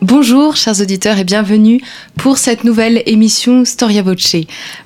[0.00, 1.80] Bonjour chers auditeurs et bienvenue
[2.16, 4.36] pour cette nouvelle émission Storia Voce.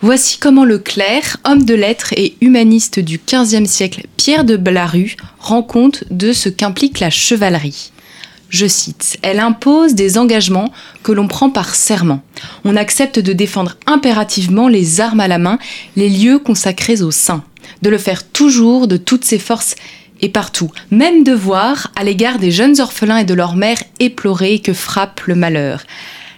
[0.01, 5.17] Voici comment le clerc, homme de lettres et humaniste du XVe siècle Pierre de Blaru
[5.39, 7.93] rend compte de ce qu'implique la chevalerie.
[8.49, 12.23] Je cite, Elle impose des engagements que l'on prend par serment.
[12.65, 15.59] On accepte de défendre impérativement les armes à la main,
[15.95, 17.45] les lieux consacrés au saint,
[17.83, 19.75] de le faire toujours de toutes ses forces
[20.23, 24.73] et partout, même devoir à l'égard des jeunes orphelins et de leurs mères éplorées que
[24.73, 25.83] frappe le malheur.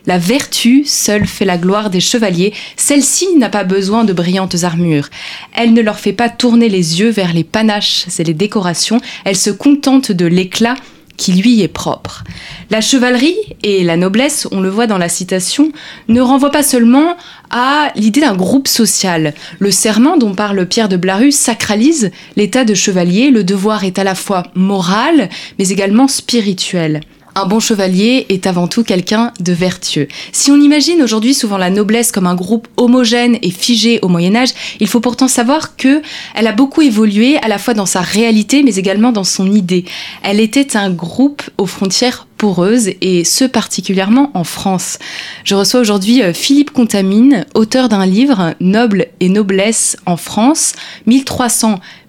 [0.07, 5.09] La vertu seule fait la gloire des chevaliers, celle-ci n'a pas besoin de brillantes armures.
[5.55, 9.37] Elle ne leur fait pas tourner les yeux vers les panaches et les décorations, elle
[9.37, 10.77] se contente de l'éclat
[11.17, 12.25] qui lui est propre.
[12.71, 15.73] La chevalerie et la noblesse, on le voit dans la citation,
[16.09, 17.17] ne renvoient pas seulement
[17.51, 19.35] à l'idée d'un groupe social.
[19.59, 24.05] Le serment dont parle Pierre de Blaru sacralise l'état de chevalier, le devoir est à
[24.05, 27.01] la fois moral mais également spirituel.
[27.37, 30.07] Un bon chevalier est avant tout quelqu'un de vertueux.
[30.31, 34.37] Si on imagine aujourd'hui souvent la noblesse comme un groupe homogène et figé au Moyen
[34.37, 36.01] Âge, il faut pourtant savoir que
[36.37, 39.85] elle a beaucoup évolué à la fois dans sa réalité mais également dans son idée.
[40.23, 44.99] Elle était un groupe aux frontières poreuses et ce particulièrement en France.
[45.45, 50.75] Je reçois aujourd'hui euh, Philippe Contamine, auteur d'un livre Noble et noblesse en France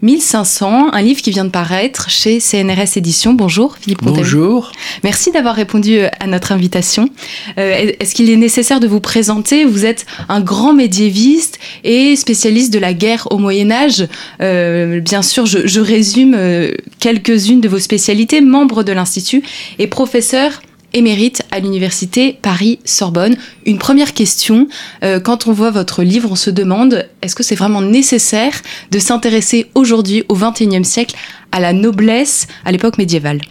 [0.06, 3.34] 1300-1500, un livre qui vient de paraître chez CNRS Éditions.
[3.34, 4.22] Bonjour Philippe Contamine.
[4.22, 4.72] Bonjour.
[5.04, 7.10] Merci d'avoir répondu euh, à notre invitation.
[7.58, 9.66] Euh, Est-ce qu'il est nécessaire de vous présenter?
[9.66, 14.08] Vous êtes un grand médiéviste et spécialiste de la guerre au Moyen Âge.
[14.42, 16.38] Euh, bien sûr, je, je résume
[17.00, 19.44] quelques-unes de vos spécialités, membre de l'Institut
[19.80, 20.62] et professeur
[20.96, 23.38] émérite à l'université Paris-Sorbonne.
[23.66, 24.68] Une première question,
[25.04, 28.54] euh, quand on voit votre livre, on se demande, est-ce que c'est vraiment nécessaire
[28.92, 31.16] de s'intéresser aujourd'hui au XXIe siècle
[31.52, 33.42] à la noblesse à l'époque médiévale?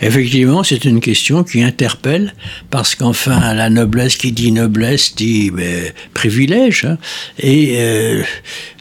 [0.00, 2.34] Effectivement, c'est une question qui interpelle
[2.70, 6.98] parce qu'enfin, la noblesse qui dit noblesse dit ben, privilège hein,
[7.38, 8.22] et euh,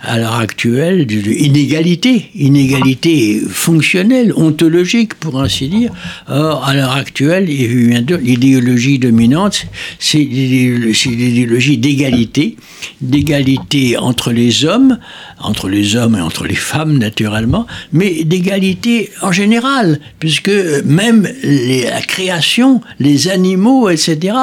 [0.01, 5.91] à l'heure actuelle, inégalité, inégalité fonctionnelle, ontologique pour ainsi dire.
[6.28, 9.66] Or, à l'heure actuelle, l'idéologie dominante,
[9.99, 12.57] c'est l'idéologie d'égalité,
[13.01, 14.99] d'égalité entre les hommes,
[15.39, 20.51] entre les hommes et entre les femmes naturellement, mais d'égalité en général, puisque
[20.85, 24.33] même les, la création, les animaux, etc.,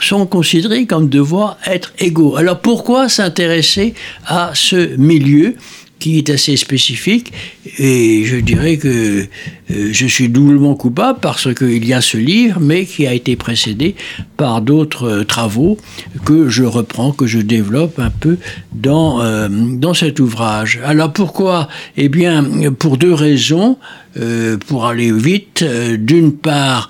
[0.00, 2.36] sont considérés comme devant être égaux.
[2.36, 3.94] Alors pourquoi s'intéresser
[4.26, 5.56] à ce milieu
[5.98, 7.32] qui est assez spécifique
[7.78, 9.26] et je dirais que
[9.70, 13.36] euh, je suis doublement coupable parce qu'il y a ce livre mais qui a été
[13.36, 13.94] précédé
[14.36, 15.76] par d'autres euh, travaux
[16.24, 18.38] que je reprends, que je développe un peu
[18.72, 20.80] dans, euh, dans cet ouvrage.
[20.84, 21.68] Alors pourquoi?
[21.96, 22.44] Eh bien
[22.78, 23.76] pour deux raisons,
[24.16, 25.64] euh, pour aller vite.
[25.98, 26.88] D'une part,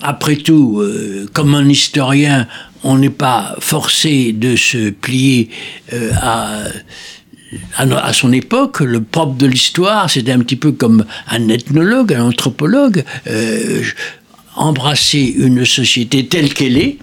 [0.00, 0.82] après tout,
[1.32, 2.46] comme un historien,
[2.84, 5.50] on n'est pas forcé de se plier
[5.92, 6.64] euh, à,
[7.76, 8.80] à, son époque.
[8.80, 13.82] Le propre de l'histoire, c'est un petit peu comme un ethnologue, un anthropologue, euh,
[14.56, 16.98] embrasser une société telle qu'elle est.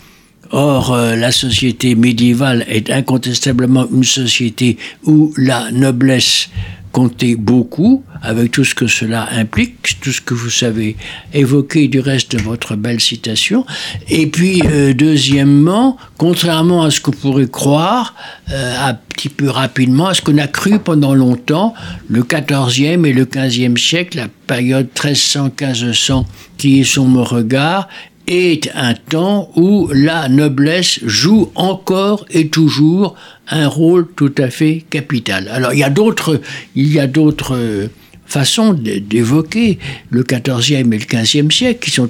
[0.52, 6.50] Or, euh, la société médiévale est incontestablement une société où la noblesse
[6.92, 10.98] comptait beaucoup, avec tout ce que cela implique, tout ce que vous savez
[11.34, 13.66] évoquer du reste de votre belle citation.
[14.10, 18.16] Et puis, euh, deuxièmement, contrairement à ce vous pourrait croire,
[18.52, 21.74] euh, un petit peu rapidement, à ce qu'on a cru pendant longtemps,
[22.08, 26.26] le 14e et le 15e siècle, la période 1300-1500
[26.58, 27.88] qui est sur mon regard,
[28.30, 33.16] est un temps où la noblesse joue encore et toujours
[33.50, 35.50] un rôle tout à fait capital.
[35.50, 36.40] Alors il y a d'autres,
[36.76, 37.90] il y a d'autres
[38.26, 39.80] façons d'évoquer
[40.12, 42.10] le XIVe et le XVe siècle qui sont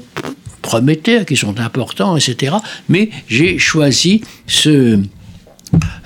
[0.61, 2.57] prometteurs, qui sont importants, etc.
[2.89, 4.99] Mais j'ai choisi ce,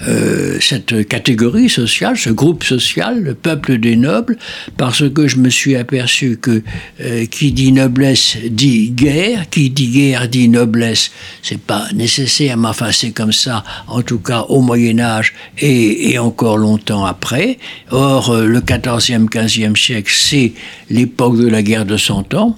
[0.08, 4.38] euh, cette catégorie sociale, ce groupe social, le peuple des nobles,
[4.78, 6.62] parce que je me suis aperçu que
[7.02, 11.12] euh, qui dit noblesse dit guerre, qui dit guerre dit noblesse.
[11.42, 16.12] C'est pas nécessaire, mais enfin c'est comme ça, en tout cas au Moyen Âge et,
[16.12, 17.58] et encore longtemps après.
[17.92, 20.54] Or, euh, le 14e, 15e siècle, c'est
[20.90, 22.58] l'époque de la guerre de Cent Ans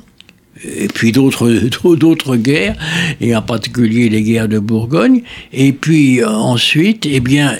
[0.77, 1.49] et puis d'autres
[1.95, 2.75] d'autres guerres
[3.21, 5.21] et en particulier les guerres de Bourgogne.
[5.53, 7.57] Et puis ensuite eh bien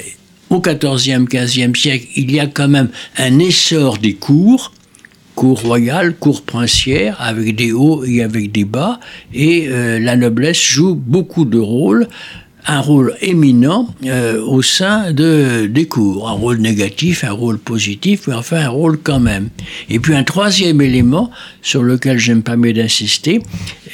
[0.50, 4.72] au XIVe, XVe siècle, il y a quand même un essor des cours,
[5.34, 9.00] cour royale, cour princière, avec des hauts et avec des bas,
[9.34, 12.08] et euh, la noblesse joue beaucoup de rôles
[12.68, 18.28] un rôle éminent euh, au sein de, des cours, un rôle négatif, un rôle positif,
[18.28, 19.50] mais enfin un rôle quand même.
[19.90, 21.30] Et puis un troisième élément
[21.62, 23.42] sur lequel j'aime pas mieux d'insister,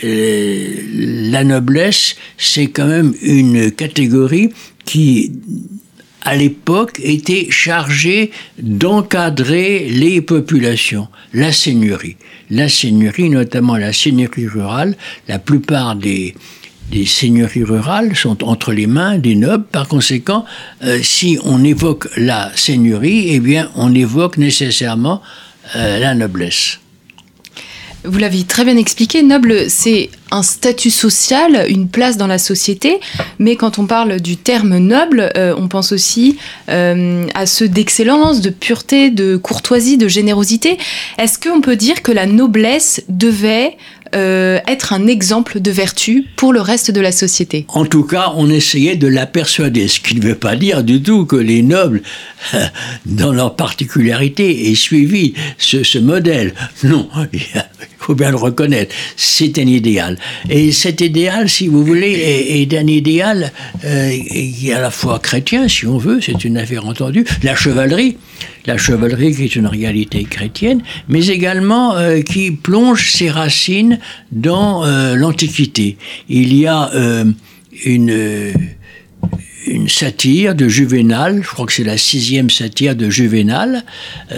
[0.03, 0.75] euh,
[1.31, 4.51] la noblesse, c'est quand même une catégorie
[4.85, 5.31] qui
[6.23, 12.15] à l'époque, était chargée d'encadrer les populations, la seigneurie.
[12.49, 14.95] La seigneurie, notamment la seigneurie rurale,
[15.27, 16.35] la plupart des,
[16.89, 19.65] des seigneuries rurales sont entre les mains des nobles.
[19.71, 20.45] Par conséquent,
[20.83, 25.21] euh, si on évoque la seigneurie, eh bien, on évoque nécessairement
[25.75, 26.79] euh, la noblesse.
[28.03, 32.99] Vous l'avez très bien expliqué, noble, c'est un statut social, une place dans la société,
[33.37, 36.37] mais quand on parle du terme noble, euh, on pense aussi
[36.67, 40.79] à ceux d'excellence, de pureté, de courtoisie, de générosité.
[41.19, 43.77] Est-ce qu'on peut dire que la noblesse devait
[44.15, 47.65] euh, être un exemple de vertu pour le reste de la société.
[47.69, 51.01] En tout cas, on essayait de la persuader, ce qui ne veut pas dire du
[51.01, 52.01] tout que les nobles,
[53.05, 56.53] dans leur particularité, aient suivi ce, modèle.
[56.83, 57.07] Non,
[58.01, 60.17] faut bien le reconnaître, c'est un idéal.
[60.49, 63.51] Et cet idéal, si vous voulez, est, un idéal
[63.85, 67.55] euh, qui est à la fois chrétien, si on veut, c'est une affaire entendue, la
[67.55, 68.17] chevalerie,
[68.65, 73.99] la chevalerie qui est une réalité chrétienne, mais également euh, qui plonge ses racines
[74.31, 75.97] dans euh, l'Antiquité.
[76.29, 77.25] Il y a euh,
[77.85, 78.53] une,
[79.65, 83.83] une satire de Juvénal, je crois que c'est la sixième satire de Juvénal,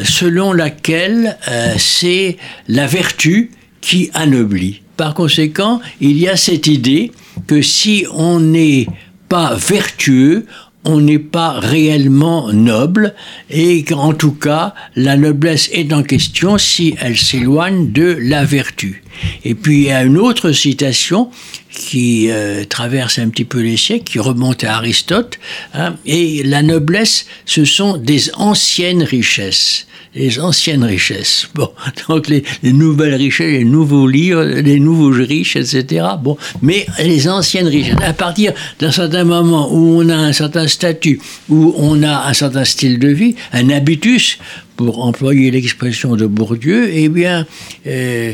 [0.03, 1.37] selon laquelle
[1.77, 2.37] c'est
[2.67, 4.81] la vertu qui anoblit.
[4.97, 7.11] Par conséquent, il y a cette idée
[7.47, 8.87] que si on n'est
[9.29, 10.45] pas vertueux,
[10.85, 13.13] on n'est pas réellement noble
[13.49, 19.03] et qu'en tout cas la noblesse est en question si elle s'éloigne de la vertu.
[19.45, 21.29] Et puis il y a une autre citation
[21.69, 25.39] qui euh, traverse un petit peu les siècles, qui remonte à Aristote,
[25.73, 31.47] hein, et la noblesse, ce sont des anciennes richesses les anciennes richesses.
[31.55, 31.69] Bon,
[32.09, 36.05] donc les, nouvelles richesses, les nouveaux livres, les nouveaux riches, etc.
[36.21, 37.95] Bon, mais les anciennes richesses.
[38.03, 41.19] À partir d'un certain moment où on a un certain statut,
[41.49, 44.37] où on a un certain style de vie, un habitus,
[44.75, 47.45] pour employer l'expression de Bourdieu, eh bien,
[47.85, 48.33] euh,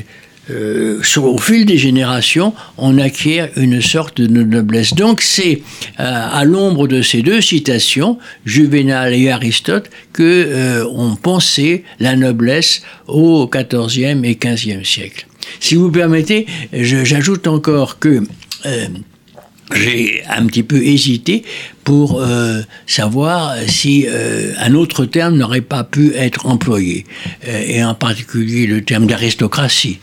[0.50, 4.94] euh, au fil des générations, on acquiert une sorte de noblesse.
[4.94, 5.62] Donc c'est
[6.00, 12.16] euh, à l'ombre de ces deux citations, Juvénal et Aristote, que euh, on pensait la
[12.16, 15.28] noblesse au XIVe et XVe siècle.
[15.60, 18.24] Si vous permettez, j'ajoute encore que
[19.74, 21.44] j'ai un petit peu hésité
[21.84, 22.24] pour
[22.86, 24.06] savoir si
[24.60, 27.06] un autre terme n'aurait pas pu être employé,
[27.48, 30.00] et en particulier le terme d'aristocratie,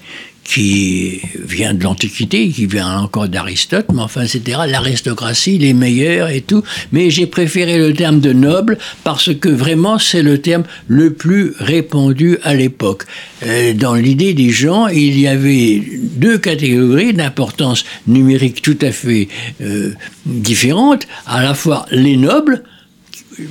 [0.46, 4.60] qui vient de l'Antiquité, qui vient encore d'Aristote, mais enfin, etc.
[4.68, 6.62] L'aristocratie, les meilleurs et tout.
[6.92, 11.52] Mais j'ai préféré le terme de noble parce que vraiment, c'est le terme le plus
[11.58, 13.04] répandu à l'époque.
[13.44, 19.28] Euh, dans l'idée des gens, il y avait deux catégories d'importance numérique tout à fait
[19.60, 19.92] euh,
[20.24, 21.06] différentes.
[21.26, 22.62] À la fois les nobles,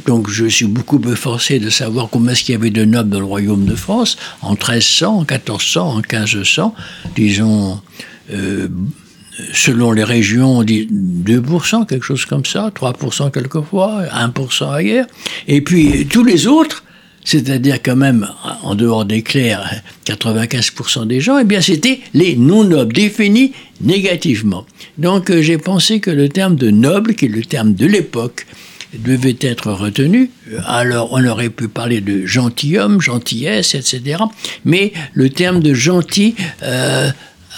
[0.05, 3.19] donc je suis beaucoup forcé de savoir combien est-ce qu'il y avait de nobles dans
[3.19, 6.75] le royaume de France, en 1300, en 1400, en 1500,
[7.15, 7.79] disons,
[8.31, 8.67] euh,
[9.53, 15.07] selon les régions, 2%, quelque chose comme ça, 3% quelquefois, 1% ailleurs.
[15.47, 16.83] Et puis tous les autres,
[17.23, 18.27] c'est-à-dire quand même,
[18.63, 24.65] en dehors des clercs, 95% des gens, eh bien c'était les non-nobles, définis négativement.
[24.97, 28.45] Donc euh, j'ai pensé que le terme de noble, qui est le terme de l'époque,
[28.93, 30.31] devait être retenu.
[30.65, 34.23] Alors on aurait pu parler de gentilhomme, gentillesse, etc.
[34.63, 37.09] Mais le terme de gentil euh,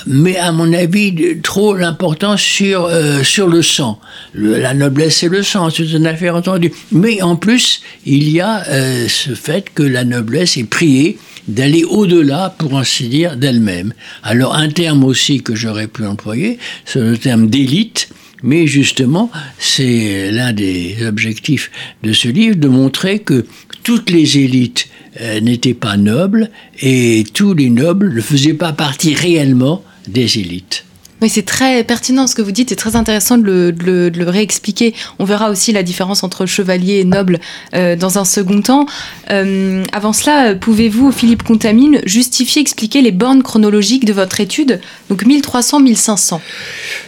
[0.05, 3.99] met à mon avis trop l'importance sur, euh, sur le sang.
[4.33, 6.71] la noblesse c'est le sang, c'est une affaire entendue.
[6.91, 11.17] Mais en plus, il y a euh, ce fait que la noblesse est priée
[11.47, 13.93] d'aller au-delà, pour ainsi dire, d'elle-même.
[14.21, 18.09] Alors un terme aussi que j'aurais pu employer, c'est le terme d'élite,
[18.43, 21.71] mais justement, c'est l'un des objectifs
[22.03, 23.45] de ce livre de montrer que
[23.83, 24.89] toutes les élites
[25.21, 26.49] euh, n'étaient pas nobles
[26.81, 30.86] et tous les nobles ne faisaient pas partie réellement des élites.
[31.21, 34.93] Oui, c'est très pertinent ce que vous dites, c'est très intéressant de le, réexpliquer.
[35.17, 37.39] On verra aussi la différence entre chevalier et noble
[37.73, 38.85] euh, dans un second temps.
[39.31, 45.25] Euh, avant cela, pouvez-vous, Philippe Contamine, justifier, expliquer les bornes chronologiques de votre étude, donc
[45.25, 46.39] 1300-1500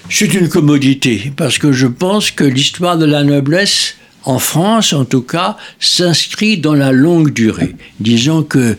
[0.09, 5.05] C'est une commodité, parce que je pense que l'histoire de la noblesse en France en
[5.05, 7.75] tout cas, s'inscrit dans la longue durée.
[7.99, 8.77] Disons que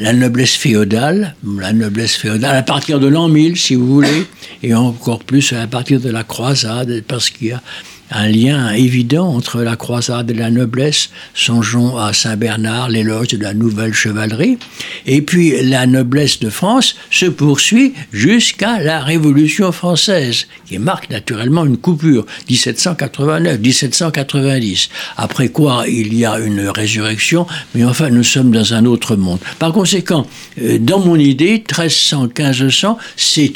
[0.00, 4.26] la noblesse féodale, la noblesse féodale à partir de l'an 1000 si vous voulez,
[4.62, 7.62] et encore plus à partir de la croisade, parce qu'il y a
[8.10, 11.10] un lien évident entre la croisade et la noblesse.
[11.34, 14.58] Songeons à Saint-Bernard, l'éloge de la nouvelle chevalerie.
[15.06, 21.64] Et puis la noblesse de France se poursuit jusqu'à la Révolution française, qui marque naturellement
[21.64, 24.88] une coupure, 1789-1790.
[25.16, 29.40] Après quoi, il y a une résurrection, mais enfin, nous sommes dans un autre monde.
[29.58, 30.26] Par conséquent,
[30.60, 33.54] euh, dans mon idée, 1300-1500, c'est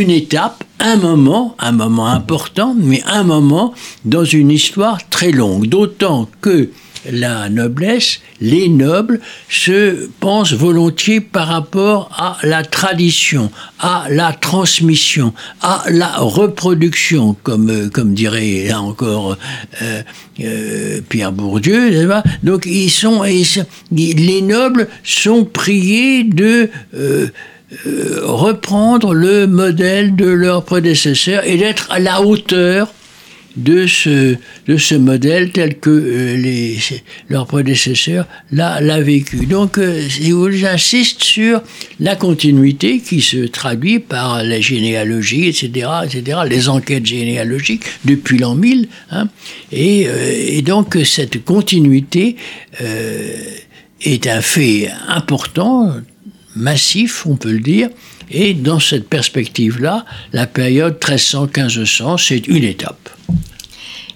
[0.00, 5.66] une étape, un moment, un moment important, mais un moment dans une histoire très longue.
[5.66, 6.70] D'autant que
[7.10, 15.32] la noblesse, les nobles se pensent volontiers par rapport à la tradition, à la transmission,
[15.60, 19.36] à la reproduction, comme, euh, comme dirait là encore
[19.82, 20.02] euh,
[20.40, 22.08] euh, Pierre Bourdieu.
[22.42, 26.70] Donc ils sont, les nobles sont priés de
[28.22, 32.92] reprendre le modèle de leurs prédécesseurs et d'être à la hauteur
[33.56, 34.36] de ce,
[34.66, 36.78] de ce modèle tel que euh, les,
[37.28, 39.46] leurs prédécesseurs l'a vécu.
[39.46, 40.02] Donc, euh,
[40.50, 41.62] j'insiste sur
[41.98, 48.54] la continuité qui se traduit par la généalogie, etc., etc., les enquêtes généalogiques depuis l'an
[48.54, 48.88] 1000.
[49.10, 49.28] Hein,
[49.72, 50.06] et,
[50.48, 52.36] et, donc, cette continuité
[54.02, 55.94] est un fait important
[56.56, 57.88] massif, on peut le dire.
[58.30, 63.10] Et dans cette perspective-là, la période 1300-1500, c'est une étape.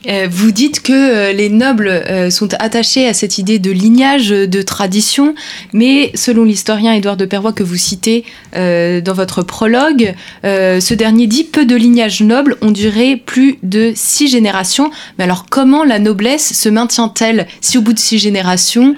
[0.09, 4.29] Euh, vous dites que euh, les nobles euh, sont attachés à cette idée de lignage,
[4.29, 5.35] de tradition,
[5.73, 8.25] mais selon l'historien Édouard de Perrois que vous citez
[8.55, 10.15] dans votre prologue,
[10.45, 14.91] ce dernier dit peu de lignages nobles ont duré plus de six générations.
[15.19, 18.95] Mais alors comment la noblesse se maintient-elle si au bout de six générations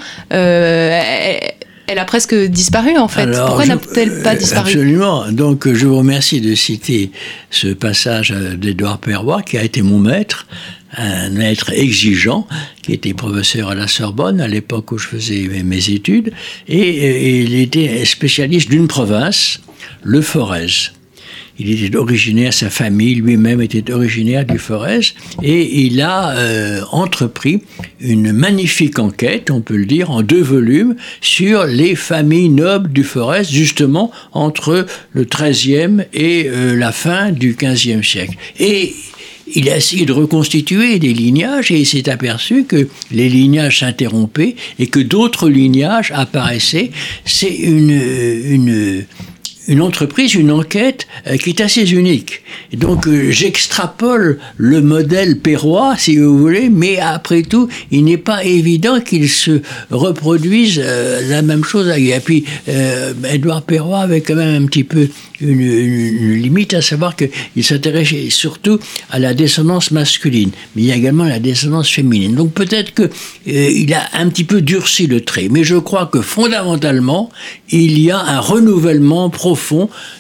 [1.86, 3.30] elle a presque disparu en fait.
[3.30, 5.30] Pourquoi n'a-t-elle pas disparu Absolument.
[5.30, 7.10] Donc je vous remercie de citer
[7.50, 10.46] ce passage d'Edouard Perrois qui a été mon maître,
[10.96, 12.46] un maître exigeant
[12.82, 16.32] qui était professeur à la Sorbonne à l'époque où je faisais mes études
[16.68, 19.60] et, il était spécialiste d'une province,
[20.02, 20.95] le Forez.
[21.58, 27.62] Il était originaire, sa famille lui-même était originaire du Forez, et il a euh, entrepris
[28.00, 33.04] une magnifique enquête, on peut le dire, en deux volumes, sur les familles nobles du
[33.04, 38.36] Forez, justement entre le XIIIe et euh, la fin du XVe siècle.
[38.58, 38.94] Et
[39.54, 44.56] il a essayé de reconstituer des lignages et il s'est aperçu que les lignages s'interrompaient
[44.78, 46.90] et que d'autres lignages apparaissaient.
[47.24, 49.04] C'est une, une
[49.68, 52.42] une entreprise, une enquête euh, qui est assez unique.
[52.72, 58.44] donc euh, j'extrapole le modèle perrois, si vous voulez, mais après tout, il n'est pas
[58.44, 61.88] évident qu'il se reproduise euh, la même chose.
[61.96, 62.44] Et puis,
[63.28, 65.08] Edouard Perrois avait quand même un petit peu
[65.40, 68.78] une, limite, à savoir qu'il s'intéressait surtout
[69.10, 72.34] à la descendance masculine, mais il y a également la descendance féminine.
[72.34, 77.30] Donc peut-être qu'il a un petit peu durci le trait, mais je crois que fondamentalement,
[77.70, 79.55] il y a un renouvellement profond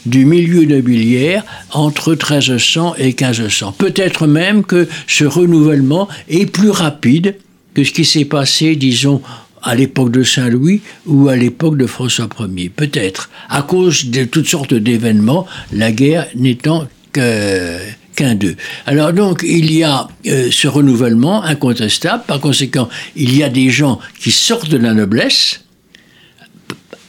[0.04, 3.72] du milieu nobiliaire entre 1300 et 1500.
[3.78, 7.36] Peut-être même que ce renouvellement est plus rapide
[7.74, 9.20] que ce qui s'est passé, disons,
[9.62, 12.70] à l'époque de Saint-Louis ou à l'époque de François Ier.
[12.70, 18.56] Peut-être, à cause de toutes sortes d'événements, la guerre n'étant qu'un d'eux.
[18.86, 22.22] Alors donc, il y a euh, ce renouvellement incontestable.
[22.26, 25.65] Par conséquent, il y a des gens qui sortent de la noblesse,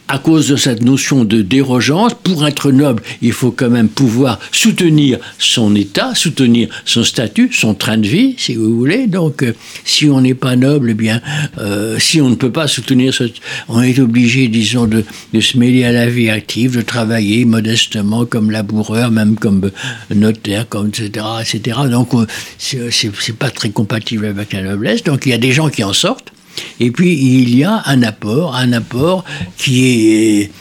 [0.08, 4.40] à cause de cette notion de dérogeance, pour être noble, il faut quand même pouvoir
[4.52, 9.08] soutenir son état, soutenir son statut, son train de vie, si vous voulez.
[9.08, 11.22] Donc, euh, si on n'est pas noble, eh bien,
[11.58, 13.26] euh, si on ne peut pas soutenir, ce,
[13.68, 18.26] on est obligé, disons, de, de, se mêler à la vie active, de travailler modestement
[18.26, 19.72] comme laboureur, même comme
[20.14, 21.80] notaire, comme etc., etc.
[21.90, 22.26] Donc, euh,
[22.58, 25.04] c'est pas très compatible avec la noblesse.
[25.04, 26.32] Donc, il y a des gens qui en sortent.
[26.80, 29.24] Et puis il y a un apport, un apport
[29.58, 30.52] qui est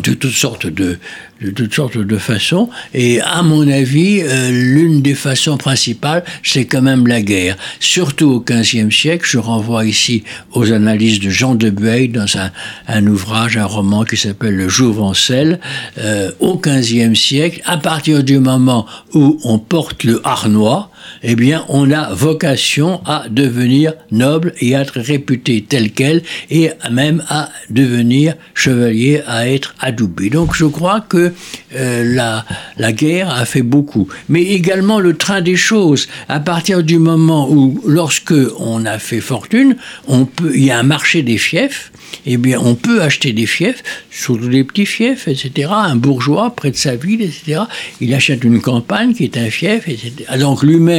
[0.00, 0.98] de toutes sortes de,
[1.40, 2.68] de toutes sortes de façons.
[2.94, 7.56] Et à mon avis, euh, l'une des façons principales, c'est quand même la guerre.
[7.80, 12.50] Surtout au XVe siècle, je renvoie ici aux analyses de Jean de Bueil dans un,
[12.88, 15.60] un ouvrage, un roman qui s'appelle Le Jouvencel.
[15.98, 20.90] Euh, au XVe siècle, à partir du moment où on porte le harnois,
[21.22, 26.70] eh bien, on a vocation à devenir noble et à être réputé tel quel, et
[26.90, 30.30] même à devenir chevalier, à être adoubé.
[30.30, 31.32] Donc, je crois que
[31.74, 32.44] euh, la,
[32.78, 34.08] la guerre a fait beaucoup.
[34.28, 36.08] Mais également le train des choses.
[36.28, 40.78] À partir du moment où, lorsque on a fait fortune, on peut, il y a
[40.78, 41.92] un marché des fiefs,
[42.24, 45.70] eh bien, on peut acheter des fiefs, surtout des petits fiefs, etc.
[45.70, 47.62] Un bourgeois, près de sa ville, etc.
[48.00, 50.12] Il achète une campagne qui est un fief, etc.
[50.38, 50.95] Donc, lui-même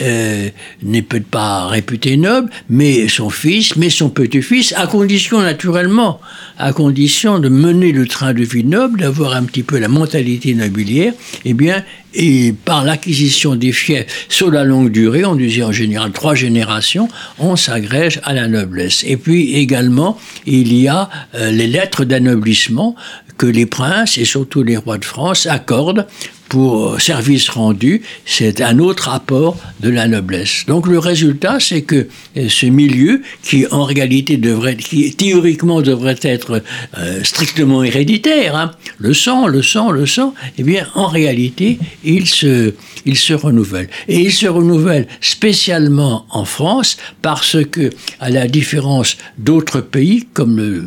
[0.00, 0.48] euh,
[0.82, 6.20] n'est peut-être pas réputé noble, mais son fils, mais son petit-fils, à condition, naturellement,
[6.58, 10.54] à condition de mener le train de vie noble, d'avoir un petit peu la mentalité
[10.54, 11.12] nobiliaire,
[11.44, 16.12] eh bien, et par l'acquisition des fiefs sur la longue durée, on disait en général
[16.12, 19.04] trois générations, on s'agrège à la noblesse.
[19.06, 22.94] Et puis également, il y a euh, les lettres d'anoblissement
[23.36, 26.06] que les princes et surtout les rois de France accordent
[26.48, 30.64] pour service rendu, c'est un autre apport de la noblesse.
[30.66, 36.18] Donc le résultat, c'est que euh, ce milieu, qui en réalité devrait, qui théoriquement devrait
[36.22, 36.62] être
[36.98, 42.26] euh, strictement héréditaire, hein, le sang, le sang, le sang, eh bien en réalité, il
[42.26, 42.74] se,
[43.04, 43.88] il se renouvelle.
[44.08, 50.56] Et il se renouvelle spécialement en France parce que, à la différence d'autres pays comme
[50.56, 50.84] le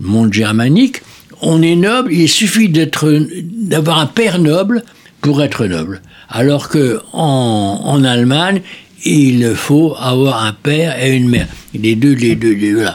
[0.00, 1.02] monde germanique,
[1.42, 4.84] on est noble, il suffit d'être, d'avoir un père noble
[5.20, 6.00] pour être noble.
[6.28, 8.62] Alors que en, Allemagne,
[9.04, 11.48] il faut avoir un père et une mère.
[11.74, 12.86] Les deux, les deux, les deux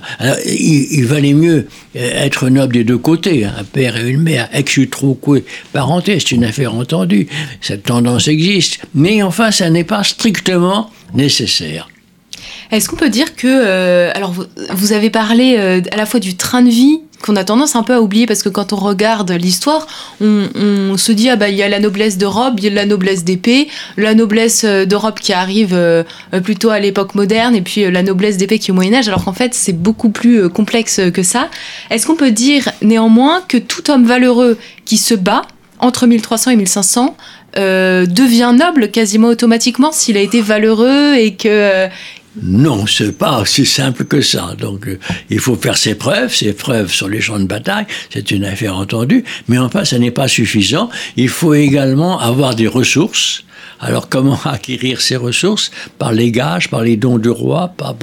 [0.45, 4.47] il, valait mieux être noble des deux côtés, hein, un père et une mère.
[4.53, 7.27] Ex utroque parenté, c'est une affaire entendue.
[7.59, 8.79] Cette tendance existe.
[8.95, 11.89] Mais enfin, ça n'est pas strictement nécessaire.
[12.71, 14.33] Est-ce qu'on peut dire que, euh, alors
[14.71, 17.83] vous, avez parlé euh, à la fois du train de vie qu'on a tendance un
[17.83, 19.87] peu à oublier parce que quand on regarde l'histoire,
[20.21, 22.85] on, se dit ah bah il y a la noblesse d'Europe, il y a la
[22.85, 25.77] noblesse d'épée, la noblesse euh, d'Europe qui arrive
[26.43, 29.25] plutôt à l'époque moderne et puis la noblesse d'épée qui est au Moyen Âge, alors
[29.25, 31.49] qu'en fait c'est beaucoup plus complexe que ça.
[31.89, 35.41] Est-ce qu'on peut dire néanmoins que tout homme valeureux qui se bat
[35.79, 37.17] entre 1300 et 1500
[37.55, 41.87] devient noble quasiment automatiquement s'il a été valeureux et que
[42.41, 44.55] non, c'est pas aussi simple que ça.
[44.59, 46.33] Donc, euh, il faut faire ses preuves.
[46.33, 49.23] Ses preuves sur les champs de bataille, c'est une affaire entendue.
[49.47, 50.89] Mais enfin, ça n'est pas suffisant.
[51.15, 53.43] Il faut également avoir des ressources.
[53.79, 55.71] Alors, comment acquérir ces ressources?
[55.97, 57.95] Par les gages, par les dons du roi, par,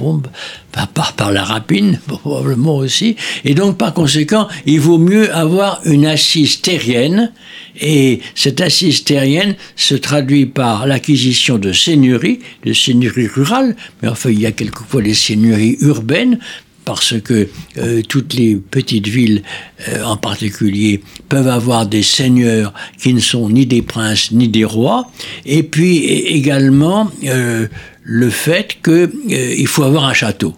[1.31, 3.15] la rapine, probablement aussi.
[3.43, 7.31] Et donc, par conséquent, il vaut mieux avoir une assise terrienne.
[7.79, 14.29] Et cette assise terrienne se traduit par l'acquisition de seigneuries, de seigneuries rurales, mais enfin
[14.29, 16.39] il y a quelquefois les seigneuries urbaines,
[16.85, 19.43] parce que euh, toutes les petites villes
[19.89, 24.63] euh, en particulier peuvent avoir des seigneurs qui ne sont ni des princes ni des
[24.63, 25.09] rois,
[25.45, 27.67] et puis également euh,
[28.03, 30.53] le fait qu'il faut avoir un château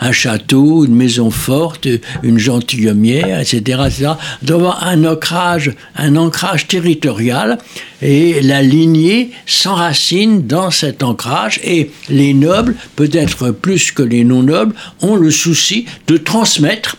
[0.00, 1.86] un château, une maison forte,
[2.22, 4.10] une gentilhommière, etc., etc.
[4.42, 7.58] d'avoir un ancrage, un ancrage territorial
[8.02, 14.74] et la lignée s'enracine dans cet ancrage et les nobles, peut-être plus que les non-nobles,
[15.02, 16.96] ont le souci de transmettre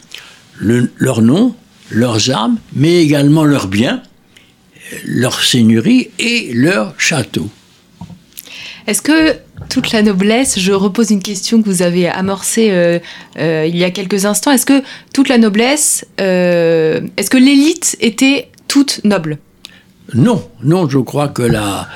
[0.60, 1.56] leur nom,
[1.90, 4.02] leurs armes, mais également leurs biens,
[5.06, 7.50] leur seigneurie et leur château.
[8.88, 9.36] Est-ce que
[9.70, 13.00] toute la noblesse, je repose une question que vous avez amorcée euh,
[13.38, 14.82] euh, il y a quelques instants, est-ce que
[15.14, 19.38] toute la noblesse, euh, est-ce que l'élite était toute noble?
[20.14, 21.88] Non, non, je crois que la,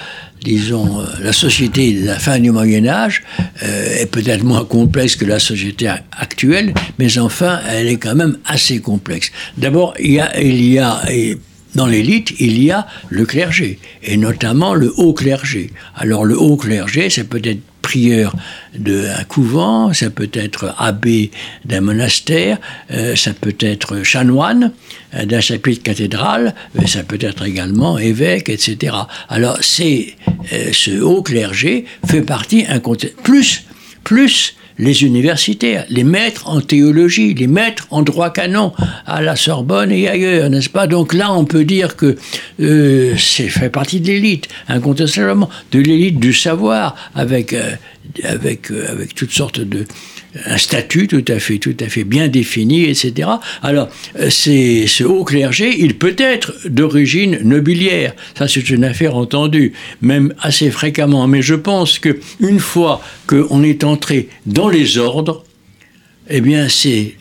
[0.41, 3.23] disons, la société de la fin du Moyen Âge
[3.61, 8.79] est peut-être moins complexe que la société actuelle, mais enfin, elle est quand même assez
[8.79, 9.31] complexe.
[9.57, 11.01] D'abord, il y a, il y a
[11.75, 15.71] dans l'élite, il y a le clergé, et notamment le haut clergé.
[15.95, 18.35] Alors le haut clergé, c'est peut-être prieur
[18.73, 21.29] d'un couvent, ça peut être abbé
[21.65, 22.57] d'un monastère,
[22.89, 24.71] euh, ça peut être chanoine
[25.13, 28.95] euh, d'un chapitre cathédrale, euh, ça peut être également évêque, etc.
[29.29, 30.15] Alors c'est
[30.71, 32.65] ce haut clergé fait partie
[33.23, 33.65] plus
[34.03, 38.73] plus les universitaires, les maîtres en théologie, les maîtres en droit canon
[39.05, 40.87] à la Sorbonne et ailleurs, n'est-ce pas?
[40.87, 42.17] Donc là, on peut dire que
[42.59, 47.71] euh, c'est fait partie de l'élite, incontestablement, de l'élite du savoir, avec, euh,
[48.23, 49.85] avec, euh, avec toutes sortes de,
[50.45, 53.29] un statut tout à fait, tout à fait bien défini, etc.
[53.63, 58.13] Alors, euh, ce haut clergé, il peut être d'origine nobiliaire.
[58.37, 61.27] Ça, c'est une affaire entendue, même assez fréquemment.
[61.27, 65.43] Mais je pense que une fois qu'on est entré dans les ordres,
[66.29, 67.13] eh bien, c'est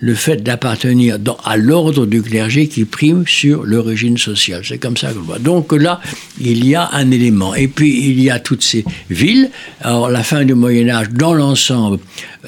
[0.00, 4.62] le fait d'appartenir à l'ordre du clergé qui prime sur l'origine sociale.
[4.64, 5.38] C'est comme ça que je vois.
[5.38, 6.00] Donc là,
[6.40, 7.54] il y a un élément.
[7.54, 9.50] Et puis, il y a toutes ces villes.
[9.80, 11.98] Alors, la fin du Moyen Âge, dans l'ensemble,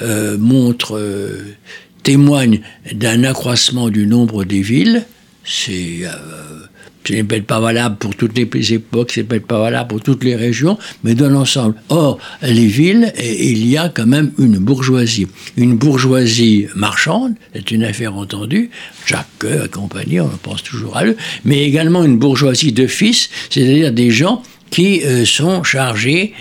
[0.01, 1.55] euh, montre, euh,
[2.03, 2.61] témoigne
[2.93, 5.05] d'un accroissement du nombre des villes.
[5.43, 6.01] C'est...
[6.03, 6.68] Euh,
[7.05, 10.23] ce n'est peut-être pas valable pour toutes les époques, c'est peut-être pas valable pour toutes
[10.23, 11.75] les régions, mais dans l'ensemble.
[11.89, 15.27] Or, les villes, il y a quand même une bourgeoisie.
[15.57, 18.69] Une bourgeoisie marchande, c'est une affaire entendue,
[19.05, 23.91] Jacques et compagnie, on pense toujours à eux, mais également une bourgeoisie de fils, c'est-à-dire
[23.91, 26.33] des gens qui euh, sont chargés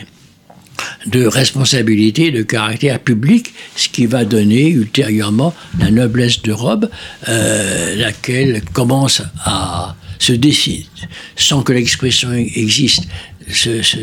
[1.06, 6.88] de responsabilité de caractère public, ce qui va donner ultérieurement la noblesse de robe,
[7.28, 10.86] euh, laquelle commence à se décide,
[11.36, 13.04] sans que l'expression existe,
[13.52, 13.98] se, se,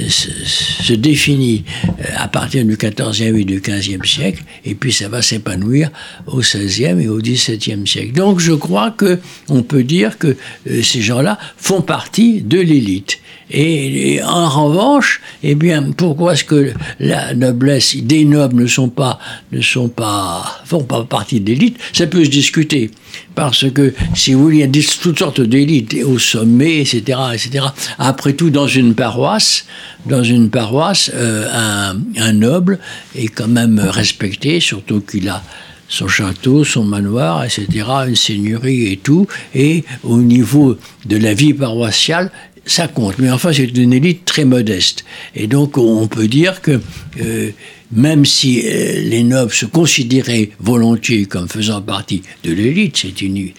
[0.00, 5.22] se, définit euh, à partir du XIVe et du XVe siècle, et puis ça va
[5.22, 5.90] s'épanouir
[6.26, 8.12] au XVIe et au XVIIe siècle.
[8.12, 10.36] Donc je crois que on peut dire que
[10.68, 13.18] euh, ces gens-là font partie de l'élite.
[13.50, 19.18] Et, en revanche, eh bien, pourquoi est-ce que la noblesse, des nobles ne sont pas,
[19.52, 21.78] ne sont pas, font pas partie de l'élite?
[21.92, 22.90] Ça peut se discuter.
[23.34, 27.66] Parce que, si vous voulez, il y a toutes sortes d'élites au sommet, etc., etc.
[27.98, 29.66] Après tout, dans une paroisse,
[30.06, 32.78] dans une paroisse, euh, un, un, noble
[33.16, 35.42] est quand même respecté, surtout qu'il a
[35.90, 37.66] son château, son manoir, etc.,
[38.08, 39.26] une seigneurie et tout.
[39.54, 42.30] Et au niveau de la vie paroissiale,
[42.70, 43.18] ça compte.
[43.18, 45.04] Mais enfin, c'est une élite très modeste.
[45.34, 46.80] Et donc, on peut dire que
[47.20, 47.50] euh,
[47.92, 53.50] même si euh, les nobles se considéraient volontiers comme faisant partie de l'élite, c'est une,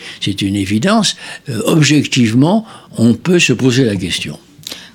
[0.42, 1.18] une évidence,
[1.50, 2.66] euh, objectivement,
[2.98, 4.40] on peut se poser la question.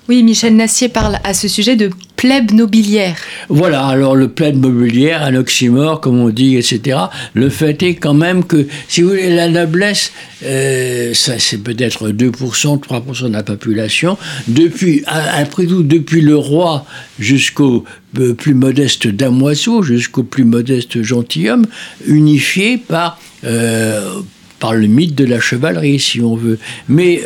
[0.09, 3.17] Oui, Michel Nassier parle à ce sujet de plèbe nobiliaire.
[3.49, 6.97] Voilà, alors le plèbe nobiliaire, un oxymore, comme on dit, etc.
[7.33, 12.09] Le fait est quand même que, si vous voulez, la noblesse, euh, ça c'est peut-être
[12.09, 14.17] 2%, 3% de la population.
[14.47, 16.85] Depuis, après tout, depuis le roi
[17.19, 17.83] jusqu'au
[18.17, 21.65] euh, plus modeste damoiseau, jusqu'au plus modeste gentilhomme,
[22.05, 24.21] unifié par, euh,
[24.59, 26.59] par le mythe de la chevalerie, si on veut.
[26.87, 27.21] Mais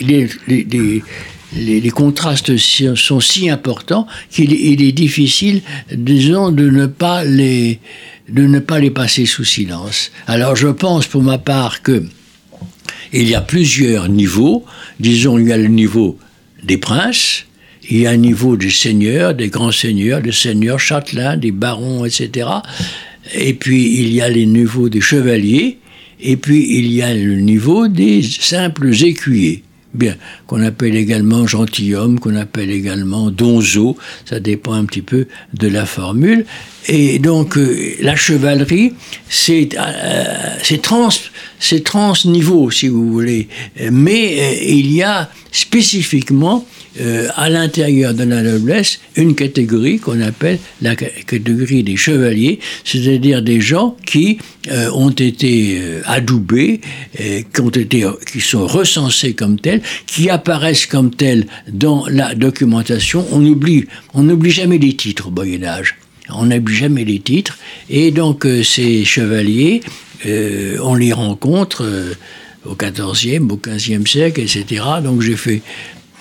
[0.00, 0.28] les,
[1.92, 7.80] contrastes sont si importants qu'il est difficile, disons, de ne pas les
[8.28, 10.12] de ne pas les passer sous silence.
[10.28, 12.04] Alors je pense pour ma part que
[13.12, 14.64] il y a plusieurs niveaux.
[15.00, 16.16] Disons, il y a le niveau
[16.62, 17.46] des princes,
[17.90, 22.04] il y a un niveau des seigneurs, des grands seigneurs, des seigneurs châtelains, des barons,
[22.04, 22.48] etc.
[23.34, 25.78] Et puis il y a les niveaux des chevaliers,
[26.20, 32.20] et puis il y a le niveau des simples écuyers bien, qu'on appelle également gentilhomme,
[32.20, 36.44] qu'on appelle également donzo, ça dépend un petit peu de la formule.
[36.88, 38.92] Et donc euh, la chevalerie,
[39.28, 41.08] c'est euh, trans,
[41.84, 43.48] trans niveau, si vous voulez,
[43.90, 46.64] mais euh, il y a spécifiquement
[47.00, 53.42] euh, à l'intérieur de la noblesse une catégorie qu'on appelle la catégorie des chevaliers, c'est-à-dire
[53.42, 54.38] des gens qui
[54.72, 56.80] euh, ont été euh, adoubés,
[57.16, 63.24] qui, ont été, qui sont recensés comme tels, qui apparaissent comme tels dans la documentation.
[63.30, 65.99] On oublie, on n'oublie jamais les titres au Moyen Âge.
[66.34, 67.58] On n'oublie jamais les titres.
[67.88, 69.80] Et donc ces chevaliers,
[70.26, 71.84] on les rencontre
[72.64, 74.82] au XIVe, au XVe siècle, etc.
[75.02, 75.62] Donc j'ai fait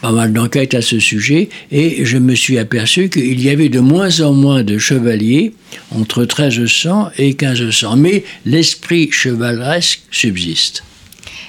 [0.02, 3.80] pas mal d'enquêtes à ce sujet et je me suis aperçu qu'il y avait de
[3.80, 5.54] moins en moins de chevaliers
[5.92, 7.98] entre 1300 et 1500.
[7.98, 10.84] Mais l'esprit chevaleresque subsiste.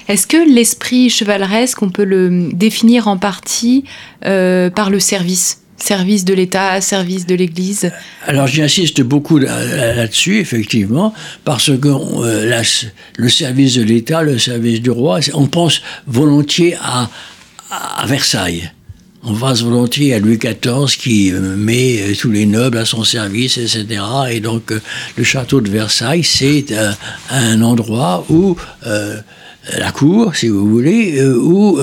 [0.07, 3.85] Est-ce que l'esprit chevaleresque, on peut le définir en partie
[4.25, 5.60] euh, par le service?
[5.81, 7.91] Service de l'État, service de l'Église
[8.27, 11.11] Alors j'insiste beaucoup là-dessus, effectivement,
[11.43, 12.63] parce que euh,
[13.17, 17.09] le service de l'État, le service du roi, on pense volontiers à,
[18.05, 18.69] Versailles.
[19.23, 23.03] On passe volontiers à Louis XIV qui euh, met euh, tous les nobles à son
[23.03, 24.03] service, etc.
[24.29, 24.71] Et donc
[25.17, 26.65] le château de Versailles, c'est
[27.31, 28.55] un endroit où
[29.77, 31.79] la cour, si vous voulez, où,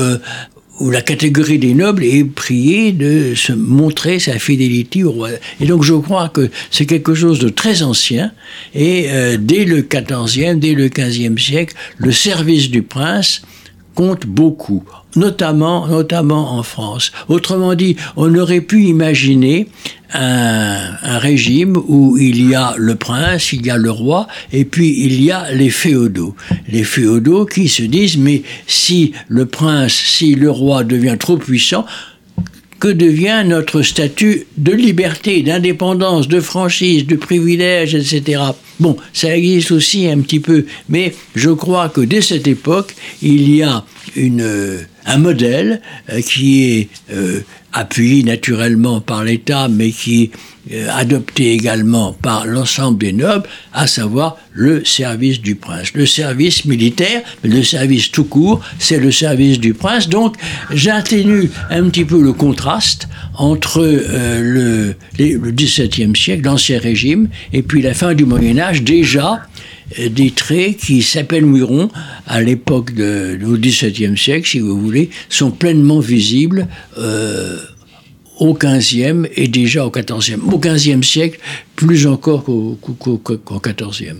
[0.80, 5.30] où la catégorie des nobles est priée de se montrer sa fidélité au roi.
[5.60, 8.32] Et donc je crois que c'est quelque chose de très ancien.
[8.74, 13.42] Et dès le XIVe, dès le XVe siècle, le service du prince
[13.94, 14.84] compte beaucoup
[15.16, 17.12] notamment, notamment en France.
[17.28, 19.68] Autrement dit, on aurait pu imaginer
[20.12, 24.64] un, un, régime où il y a le prince, il y a le roi, et
[24.64, 26.34] puis il y a les féodaux.
[26.68, 31.84] Les féodaux qui se disent, mais si le prince, si le roi devient trop puissant,
[32.80, 38.42] que devient notre statut de liberté, d'indépendance, de franchise, de privilège, etc.
[38.78, 43.52] Bon, ça existe aussi un petit peu, mais je crois que dès cette époque, il
[43.54, 47.40] y a une, un modèle euh, qui est euh,
[47.72, 50.30] appuyé naturellement par l'État, mais qui est
[50.72, 55.94] euh, adopté également par l'ensemble des nobles, à savoir le service du prince.
[55.94, 60.08] Le service militaire, le service tout court, c'est le service du prince.
[60.08, 60.36] Donc
[60.70, 67.80] j'atténue un petit peu le contraste entre le, le XVIIe siècle, l'Ancien Régime, et puis
[67.80, 69.47] la fin du Moyen Âge, déjà
[69.96, 71.90] des traits qui s'épanouiront
[72.26, 77.58] à l'époque au XVIIe siècle, si vous voulez, sont pleinement visibles euh,
[78.38, 80.40] au XVe et déjà au XIVe.
[80.52, 81.40] Au XVe siècle,
[81.76, 82.78] plus encore qu'au
[83.60, 84.16] XIVe.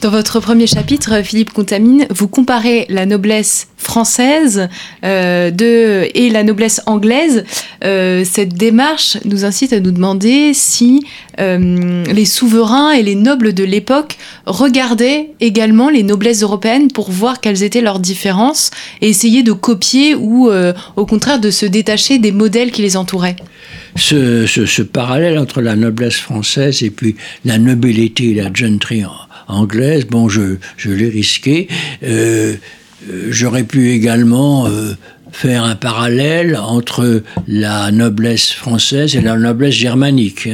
[0.00, 4.68] Dans votre premier chapitre, Philippe Contamine, vous comparez la noblesse française
[5.04, 7.44] euh, et la noblesse anglaise.
[7.84, 11.04] Euh, cette démarche nous incite à nous demander si
[11.38, 17.40] euh, les souverains et les nobles de l'époque regardaient également les noblesses européennes pour voir
[17.40, 20.50] quelles étaient leurs différences et essayer de copier ou
[20.96, 23.36] au contraire de se détacher des modèles qui les entouraient.
[23.96, 29.04] Ce, parallèle entre la noblesse française et puis la nobilité la gentry
[29.48, 31.68] anglaise, bon, je, je l'ai risqué.
[32.02, 32.54] Euh,
[33.10, 34.94] euh, j'aurais pu également euh,
[35.32, 40.48] faire un parallèle entre la noblesse française et la noblesse germanique.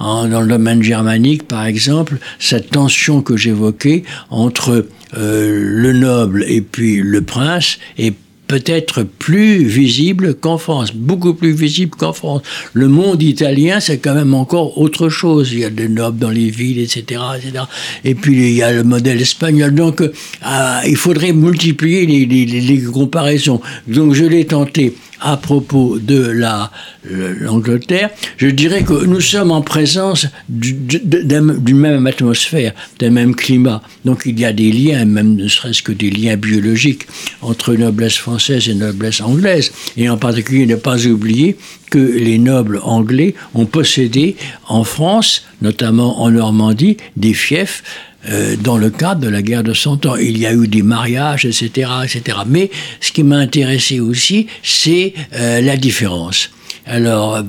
[0.00, 0.28] Hein.
[0.28, 7.00] dans le domaine germanique, par exemple, cette tension que j'évoquais entre le noble et puis
[7.00, 8.14] le prince est
[8.48, 12.42] peut-être plus visible qu'en France, beaucoup plus visible qu'en France.
[12.72, 15.52] Le monde italien, c'est quand même encore autre chose.
[15.52, 17.64] Il y a des nobles dans les villes, etc., etc.
[18.04, 19.74] Et puis il y a le modèle espagnol.
[19.74, 23.60] Donc euh, il faudrait multiplier les, comparaisons.
[23.86, 26.70] Donc je l'ai tenté à propos de la
[27.10, 33.82] l'Angleterre, je dirais que nous sommes en présence d'une même atmosphère, d'un même climat.
[34.04, 37.06] Donc il y a des liens, même ne serait-ce que des liens biologiques
[37.40, 39.72] entre noblesse française et noblesse anglaise.
[39.96, 41.56] Et en particulier, ne pas oublier
[41.90, 47.82] que les nobles anglais ont possédé en France, notamment en Normandie, des fiefs
[48.28, 50.16] euh, dans le cadre de la guerre de Cent Ans.
[50.16, 52.38] Il y a eu des mariages, etc., etc.
[52.46, 56.50] Mais ce qui m'a intéressé aussi, c'est euh, la différence.
[56.86, 57.44] Alors,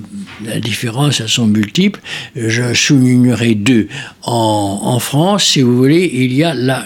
[0.46, 2.02] la différence, elles sont multiples.
[2.36, 3.88] Je soulignerai deux.
[4.24, 6.86] En, en France, si vous voulez, il y a la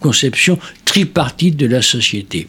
[0.00, 2.46] conception tripartite de la société.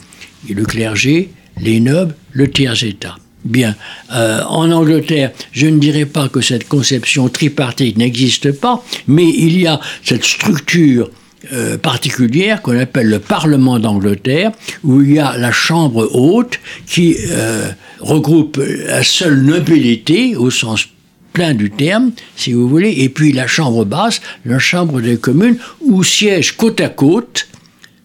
[0.49, 3.17] le clergé, les nobles, le tiers-état.
[3.43, 3.75] Bien,
[4.13, 9.59] euh, en Angleterre, je ne dirais pas que cette conception tripartite n'existe pas, mais il
[9.59, 11.09] y a cette structure
[11.51, 14.51] euh, particulière qu'on appelle le Parlement d'Angleterre,
[14.83, 20.87] où il y a la Chambre haute qui euh, regroupe la seule nobilité au sens
[21.33, 25.57] plein du terme, si vous voulez, et puis la Chambre basse, la Chambre des communes,
[25.79, 27.47] où siègent côte à côte,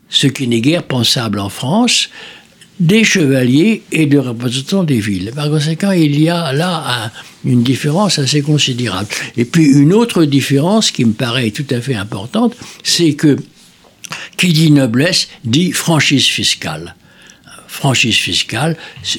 [0.08, 2.08] ce qui n'est guère pensable en France,
[2.80, 5.32] des chevaliers et des représentants des villes.
[5.34, 7.12] Par conséquent, il y a là
[7.44, 9.08] une différence assez considérable.
[9.36, 13.36] Et puis une autre différence qui me paraît tout à fait importante, c'est que
[14.36, 16.95] qui dit noblesse dit franchise fiscale
[17.68, 18.76] franchise fiscale,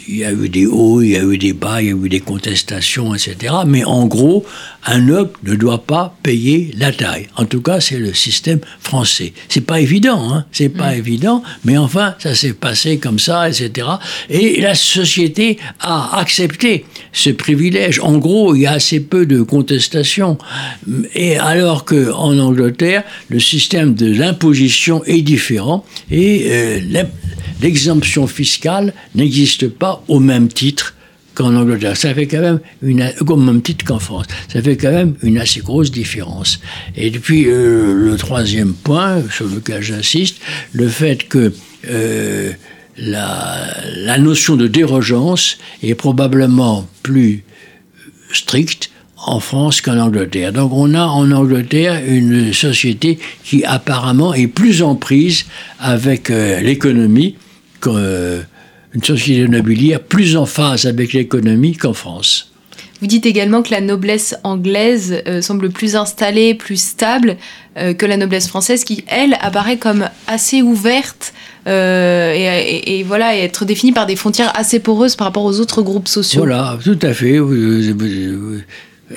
[0.07, 1.95] il y a eu des hauts, il y a eu des bas, il y a
[1.95, 3.53] eu des contestations, etc.
[3.65, 4.45] Mais en gros,
[4.85, 7.27] un noble ne doit pas payer la taille.
[7.35, 9.33] En tout cas, c'est le système français.
[9.49, 10.99] C'est pas évident, hein c'est pas mm.
[10.99, 13.87] évident, mais enfin, ça s'est passé comme ça, etc.
[14.29, 17.99] Et la société a accepté ce privilège.
[17.99, 20.37] En gros, il y a assez peu de contestations.
[21.13, 26.79] Et alors que en Angleterre, le système de l'imposition est différent et euh,
[27.61, 28.46] l'exemption fiscale
[29.15, 30.93] n'existe pas au même titre
[31.37, 31.95] qu'en Angleterre.
[31.95, 33.99] Ça fait quand même une, au même titre qu'en.
[33.99, 36.59] Ça fait quand même une assez grosse différence.
[36.95, 40.37] Et puis, euh, le troisième point sur lequel j'insiste,
[40.73, 41.53] le fait que
[41.89, 42.51] euh,
[42.97, 47.43] la, notion de dérogeance est probablement plus
[48.33, 50.53] stricte en France qu'en Angleterre.
[50.53, 55.45] Donc on a en Angleterre une société qui apparemment est plus en prise
[55.79, 57.35] avec euh, l'économie
[57.85, 62.51] une société immobilière plus en phase avec l'économie qu'en France.
[62.99, 67.37] Vous dites également que la noblesse anglaise euh, semble plus installée, plus stable
[67.77, 71.33] euh, que la noblesse française, qui elle apparaît comme assez ouverte
[71.67, 76.07] et, voilà, et être définie par des frontières assez poreuses par rapport aux autres groupes
[76.07, 76.39] sociaux.
[76.39, 77.39] Voilà, tout à fait.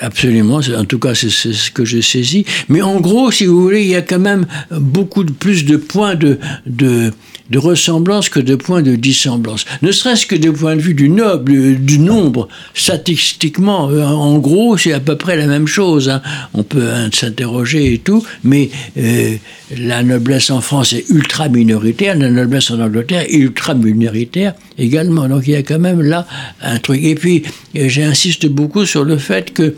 [0.00, 2.44] Absolument, en tout cas c'est ce que j'ai saisi.
[2.68, 5.76] Mais en gros, si vous voulez, il y a quand même beaucoup de, plus de
[5.76, 7.12] points de, de
[7.50, 9.64] de ressemblance que de point de dissemblance.
[9.82, 14.76] Ne serait-ce que du point de vue du noble, du nombre, statistiquement, euh, en gros,
[14.76, 16.08] c'est à peu près la même chose.
[16.08, 16.22] Hein.
[16.54, 19.36] On peut hein, s'interroger et tout, mais euh,
[19.76, 25.28] la noblesse en France est ultra minoritaire, la noblesse en Angleterre est ultra minoritaire également.
[25.28, 26.26] Donc il y a quand même là
[26.62, 27.02] un truc.
[27.02, 27.42] Et puis,
[27.76, 29.74] euh, j'insiste beaucoup sur le fait que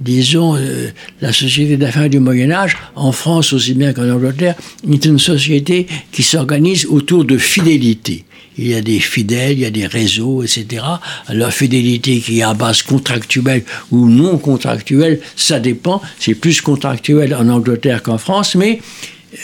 [0.00, 4.54] disons, euh, la société d'affaires du Moyen Âge, en France aussi bien qu'en Angleterre,
[4.90, 8.24] est une société qui s'organise autour de fidélité.
[8.58, 10.82] Il y a des fidèles, il y a des réseaux, etc.
[11.28, 16.02] Alors, fidélité qui est à base contractuelle ou non contractuelle, ça dépend.
[16.18, 18.80] C'est plus contractuel en Angleterre qu'en France, mais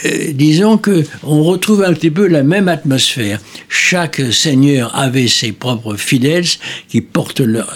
[0.04, 3.40] euh, disons que on retrouve un petit peu la même atmosphère.
[3.68, 6.46] Chaque seigneur avait ses propres fidèles
[6.88, 7.74] qui portent leur,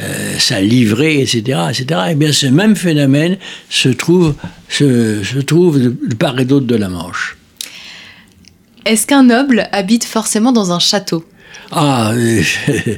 [0.00, 2.00] euh, sa livrée, etc., etc.
[2.08, 3.38] Et eh bien, ce même phénomène
[3.70, 4.34] se trouve,
[4.68, 7.36] se, se trouve de part et d'autre de la Manche.
[8.84, 11.24] Est-ce qu'un noble habite forcément dans un château?
[11.70, 12.12] Ah,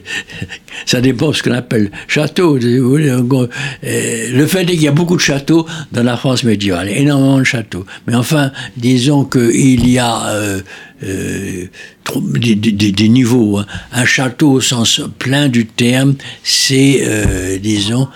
[0.86, 2.56] ça dépend de ce qu'on appelle château.
[2.56, 3.48] Euh,
[3.82, 7.44] le fait est qu'il y a beaucoup de châteaux dans la France médiévale, énormément de
[7.44, 7.84] châteaux.
[8.06, 10.60] Mais enfin, disons qu'il y a euh,
[11.02, 11.66] euh,
[12.14, 13.58] des, niveaux.
[13.58, 13.66] Hein.
[13.92, 18.08] Un château au sens plein du terme, c'est, disons,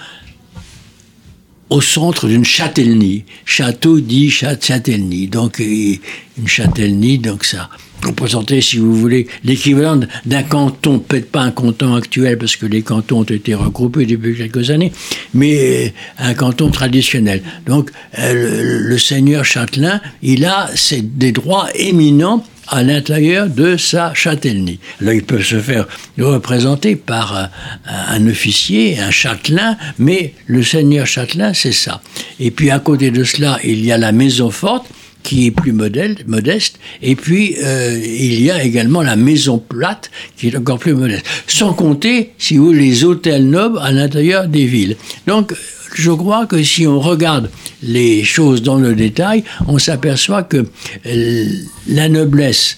[1.68, 3.24] au centre d'une châtellenie.
[3.44, 5.26] Château dit châtellenie.
[5.26, 7.70] Donc, une châtellenie, donc ça
[8.06, 12.82] représenter, si vous voulez, l'équivalent d'un canton, peut-être pas un canton actuel parce que les
[12.82, 14.92] cantons ont été regroupés depuis quelques années,
[15.32, 15.88] mais euh,
[16.18, 17.42] un canton traditionnel.
[17.66, 20.70] Donc euh, le, seigneur châtelain, il a
[21.02, 24.78] des droits éminents à l'intérieur de sa châtellenie.
[25.00, 25.86] Là, il peut se faire
[26.18, 27.50] représenter par un,
[27.86, 32.00] un, officier, un châtelain, mais le seigneur châtelain, c'est ça.
[32.40, 34.86] Et puis à côté de cela, il y a la maison forte,
[35.24, 40.48] qui est plus modeste, et puis euh, il y a également la maison plate qui
[40.48, 41.24] est encore plus modeste.
[41.48, 44.96] Sans compter, si vous les hôtels nobles à l'intérieur des villes.
[45.26, 45.54] Donc,
[45.94, 47.50] je crois que si on regarde
[47.82, 50.66] les choses dans le détail, on s'aperçoit que
[51.06, 51.46] euh,
[51.88, 52.76] la noblesse,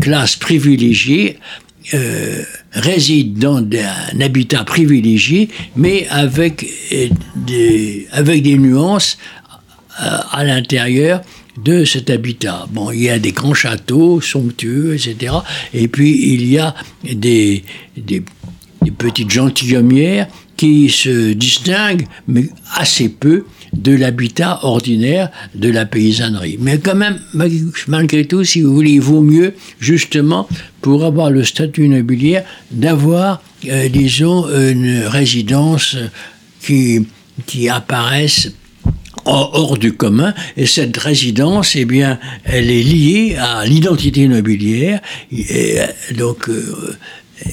[0.00, 1.38] classe privilégiée,
[1.94, 2.42] euh,
[2.74, 6.64] réside dans un habitat privilégié, mais avec
[7.46, 9.18] des nuances
[9.98, 11.22] à l'intérieur
[11.64, 12.66] de cet habitat.
[12.72, 15.34] Bon, il y a des grands châteaux somptueux, etc.
[15.74, 17.64] Et puis il y a des,
[17.96, 18.22] des,
[18.96, 26.56] petites gentilhommières qui se distinguent, mais assez peu, de l'habitat ordinaire de la paysannerie.
[26.60, 27.20] Mais quand même,
[27.86, 30.48] malgré tout, si vous voulez, il vaut mieux, justement,
[30.80, 32.40] pour avoir le statut immobilier,
[32.70, 35.96] d'avoir, euh, disons, une résidence
[36.62, 37.06] qui,
[37.46, 38.50] qui apparaisse
[39.28, 40.34] hors du commun.
[40.56, 45.00] Et cette résidence, eh bien, elle est liée à l'identité immobilière.
[45.30, 45.78] Et,
[46.16, 46.96] donc, euh,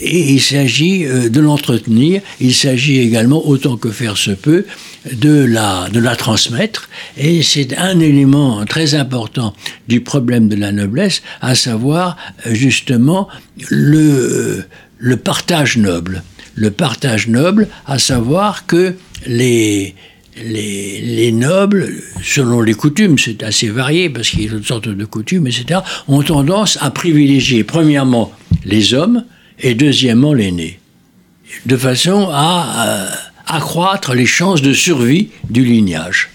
[0.01, 2.21] il s'agit euh, de l'entretenir.
[2.39, 4.65] Il s'agit également, autant que faire se peut,
[5.11, 6.89] de la, de la transmettre.
[7.17, 9.53] Et c'est un élément très important
[9.87, 13.27] du problème de la noblesse, à savoir justement
[13.69, 14.63] le,
[14.97, 16.23] le partage noble.
[16.55, 18.95] Le partage noble, à savoir que
[19.27, 19.93] les,
[20.43, 21.93] les, nobles,
[22.23, 25.81] selon les coutumes, c'est assez varié parce qu'il y a toutes sortes de coutumes, etc.,
[26.07, 28.31] ont tendance à privilégier premièrement
[28.65, 29.25] les hommes
[29.59, 30.79] et deuxièmement l'aîné,
[31.65, 33.09] de façon à euh,
[33.47, 36.29] accroître les chances de survie du lignage.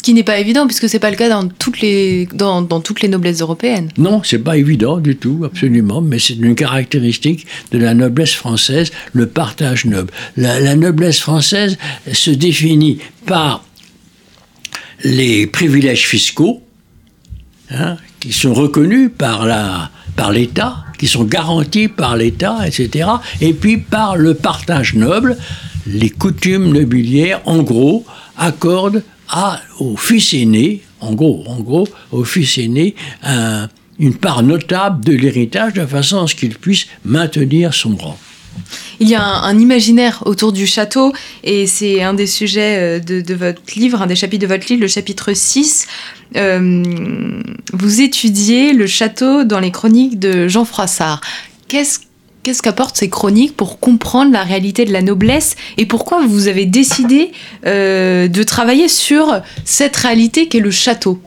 [0.00, 2.80] Ce qui n'est pas évident puisque c'est pas le cas dans toutes les dans, dans
[2.80, 3.90] toutes les noblesses européennes.
[3.98, 8.92] Non, c'est pas évident du tout, absolument, mais c'est une caractéristique de la noblesse française,
[9.12, 10.10] le partage noble.
[10.38, 11.76] La, noblesse française
[12.10, 13.62] se définit par
[15.04, 16.62] les privilèges fiscaux
[17.70, 23.06] hein, qui sont reconnus par la par l'État, qui sont garantis par l'État, etc.
[23.42, 25.36] Et puis par le partage noble,
[25.86, 28.06] les coutumes nobiliaires, en gros,
[28.38, 29.02] accordent
[29.78, 32.94] au fils aîné, en gros, en gros, au fils aîné,
[34.00, 38.18] une part notable de l'héritage de façon à ce qu'il puisse maintenir son rang.
[38.98, 41.12] Il y a un, imaginaire autour du château
[41.44, 44.82] et c'est un des sujets euh, de, votre livre, un des chapitres de votre livre,
[44.82, 45.86] le chapitre 6.
[46.36, 47.40] Euh,
[47.72, 51.20] vous étudiez le château dans les chroniques de Jean Froissart.
[51.68, 52.00] Qu'est-ce
[52.42, 56.64] Qu'est-ce qu'apportent ces chroniques pour comprendre la réalité de la noblesse et pourquoi vous avez
[56.64, 57.32] décidé
[57.66, 61.20] euh, de travailler sur cette réalité qu'est le château?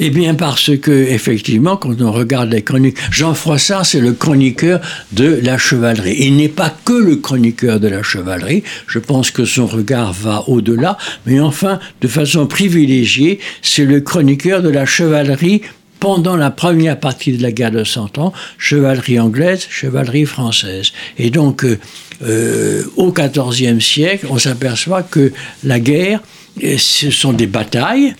[0.00, 4.80] Eh bien parce que effectivement, quand on regarde les chroniques, Jean Froissart c'est le chroniqueur
[5.12, 6.16] de la chevalerie.
[6.20, 8.62] Il n'est pas que le chroniqueur de la chevalerie.
[8.86, 14.62] Je pense que son regard va au-delà, mais enfin, de façon privilégiée, c'est le chroniqueur
[14.62, 15.60] de la chevalerie
[16.00, 20.92] pendant la première partie de la guerre de Cent Ans, chevalerie anglaise, chevalerie française.
[21.18, 21.78] Et donc, euh,
[22.22, 25.32] euh, au XIVe siècle, on s'aperçoit que
[25.64, 26.20] la guerre,
[26.60, 28.14] ce sont des batailles,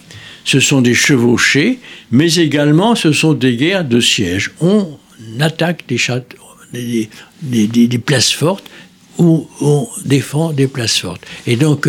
[0.45, 1.79] ce sont des chevauchés,
[2.11, 4.53] mais également ce sont des guerres de siège.
[4.61, 4.89] On
[5.41, 7.09] attaque des,
[7.43, 8.65] des places fortes
[9.19, 11.23] ou on défend des places fortes.
[11.47, 11.89] Et donc,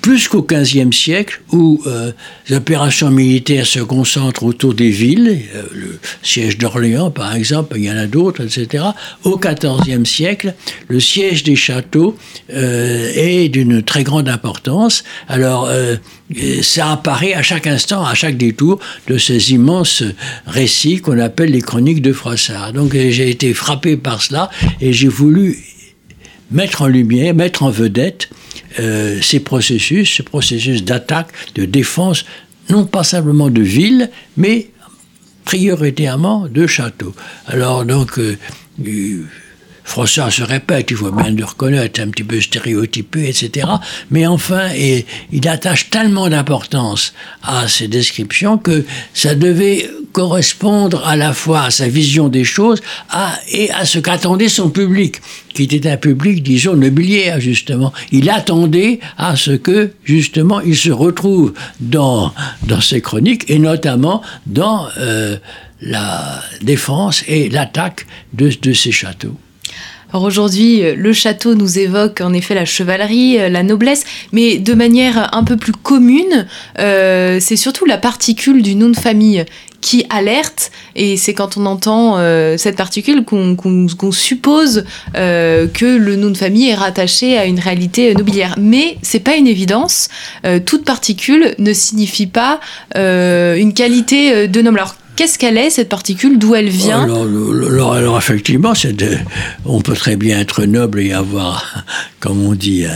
[0.00, 2.12] plus qu'au XVe siècle, où euh,
[2.48, 7.84] les opérations militaires se concentrent autour des villes, euh, le siège d'Orléans par exemple, il
[7.84, 8.84] y en a d'autres, etc.
[9.24, 10.54] Au XIVe siècle,
[10.88, 12.16] le siège des châteaux
[12.52, 15.04] euh, est d'une très grande importance.
[15.28, 15.68] Alors,
[16.62, 20.02] ça apparaît à chaque instant, à chaque détour de ces immenses
[20.46, 22.72] récits qu'on appelle les chroniques de Froissart.
[22.72, 24.50] Donc, j'ai été frappé par cela
[24.80, 25.58] et j'ai voulu
[26.54, 28.30] mettre en lumière, mettre en vedette
[28.78, 32.24] euh, ces processus, ce processus d'attaque, de défense,
[32.70, 34.70] non pas simplement de villes, mais
[35.44, 37.14] prioritairement de châteaux.
[37.46, 38.38] Alors donc, euh,
[39.84, 43.68] Froissart se répète, il faut bien le reconnaître, un petit peu stéréotypé, etc.
[44.10, 47.12] Mais enfin, il attache tellement d'importance
[47.42, 52.80] à ces descriptions que ça devait correspondre à la fois à sa vision des choses
[53.52, 55.20] et à ce qu'attendait son public,
[55.52, 57.92] qui était un public, disons, nobiliaire, justement.
[58.10, 62.32] Il attendait à ce que, justement, il se retrouve dans,
[62.62, 65.36] dans ses chroniques, et notamment dans euh,
[65.82, 69.36] la défense et l'attaque de, de ces châteaux.
[70.14, 74.58] Alors aujourd'hui, euh, le château nous évoque en effet la chevalerie, euh, la noblesse, mais
[74.58, 76.46] de manière un peu plus commune,
[76.78, 79.44] euh, c'est surtout la particule du nom de famille
[79.80, 82.16] qui alerte, et c'est quand on entend
[82.56, 88.54] cette particule qu'on suppose que le nom de famille est rattaché à une réalité nobiliaire.
[88.58, 90.08] Mais c'est pas une évidence.
[90.64, 92.60] toute particule ne signifie pas
[92.94, 94.78] une qualité de noble.
[94.78, 96.38] Alors Qu'est-ce qu'elle est, cette particule?
[96.38, 97.04] D'où elle vient?
[97.04, 98.72] Alors, effectivement,
[99.64, 101.84] on peut très bien être noble et avoir,
[102.20, 102.86] comme on dit,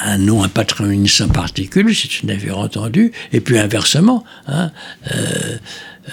[0.00, 3.12] un, nom, un patronyme sans particule, c'est une affaire entendue.
[3.32, 4.70] Et puis inversement, hein,
[5.12, 5.56] euh,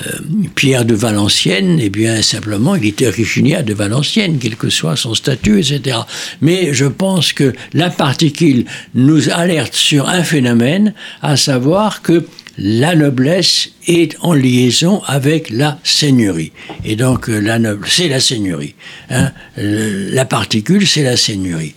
[0.06, 0.20] euh,
[0.56, 5.14] Pierre de Valenciennes, eh bien simplement, il était originaire de Valenciennes, quel que soit son
[5.14, 6.00] statut, etc.
[6.40, 8.66] Mais je pense que la particule
[8.96, 12.26] nous alerte sur un phénomène, à savoir que
[12.58, 16.52] la noblesse est en liaison avec la seigneurie.
[16.86, 18.76] Et donc, euh, la noble, c'est la seigneurie.
[19.10, 19.32] Hein.
[19.58, 21.76] La particule, c'est la seigneurie.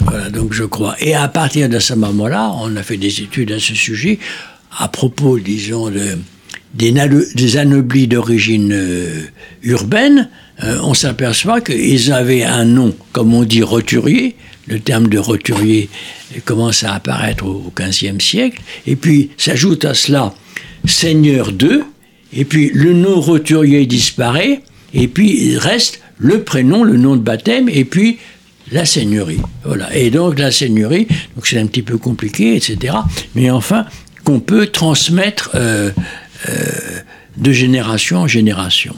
[0.00, 0.96] Voilà, donc je crois.
[1.00, 4.18] Et à partir de ce moment-là, on a fait des études à ce sujet,
[4.78, 6.18] à propos, disons, de,
[6.74, 6.94] des,
[7.34, 9.22] des anoblis d'origine euh,
[9.62, 10.28] urbaine,
[10.62, 14.36] euh, on s'aperçoit qu'ils avaient un nom, comme on dit, roturier,
[14.68, 15.88] le terme de roturier
[16.44, 20.34] commence à apparaître au XVe siècle, et puis s'ajoute à cela
[20.86, 21.82] seigneur de,
[22.32, 24.62] et puis le nom roturier disparaît,
[24.94, 28.18] et puis il reste le prénom, le nom de baptême, et puis
[28.70, 29.40] la seigneurie.
[29.64, 29.94] Voilà.
[29.94, 32.94] Et donc la seigneurie, donc c'est un petit peu compliqué, etc.
[33.34, 33.86] Mais enfin,
[34.24, 35.90] qu'on peut transmettre euh,
[36.48, 36.54] euh,
[37.36, 38.94] de génération en génération.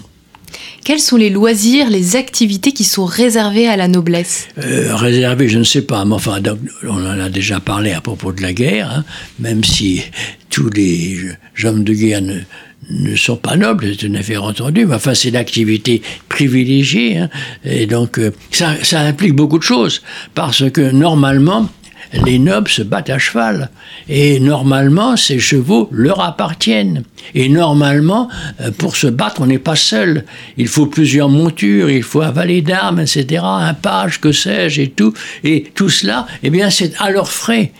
[0.85, 4.49] Quels sont les loisirs, les activités qui sont réservées à la noblesse?
[4.59, 6.41] Euh, Réservées, je ne sais pas, mais enfin,
[6.85, 9.05] on en a déjà parlé à propos de la guerre, hein,
[9.39, 10.03] même si
[10.49, 11.19] tous les
[11.65, 16.03] hommes de guerre ne, sont pas nobles, c'est une affaire entendue, mais enfin c'est l'activité
[16.29, 17.31] privilégiée, hein,
[17.65, 20.03] et donc euh, ça, ça implique beaucoup de choses,
[20.35, 21.69] parce que normalement,
[22.13, 23.71] les nobles se battent à cheval.
[24.09, 27.05] Et normalement, ces chevaux leur appartiennent.
[27.35, 28.29] Et normalement,
[28.61, 30.25] euh, pour se battre, on n'est pas seul.
[30.57, 34.89] Il faut plusieurs montures, il faut un valet d'armes, etc., un page, que sais-je, et
[34.89, 35.15] tout.
[35.45, 37.73] Et tout cela, eh bien, c'est à leurs frais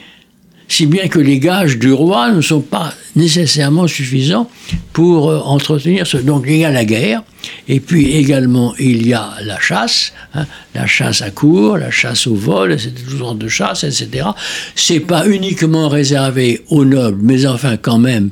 [0.71, 4.49] si bien que les gages du roi ne sont pas nécessairement suffisants
[4.93, 6.17] pour euh, entretenir ce.
[6.17, 7.23] Donc il y a la guerre,
[7.69, 10.47] et puis également il y a la chasse, hein,
[10.77, 14.29] la chasse à court, la chasse au vol, toutes sortes de chasse, etc.
[14.77, 18.31] C'est pas uniquement réservé aux nobles, mais enfin quand même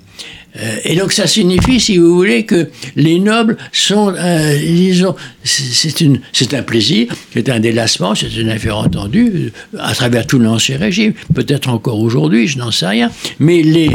[0.84, 6.62] et donc ça signifie, si vous voulez, que les nobles sont, euh, disons, c'est un
[6.62, 11.68] plaisir, c'est un délassement, c'est une affaire entendue euh, à travers tout l'ancien régime, peut-être
[11.68, 13.90] encore aujourd'hui, je n'en sais rien, mais les,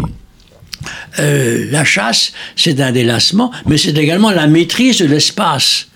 [1.18, 5.88] la chasse, c'est un délassement, mais c'est également la maîtrise de l'espace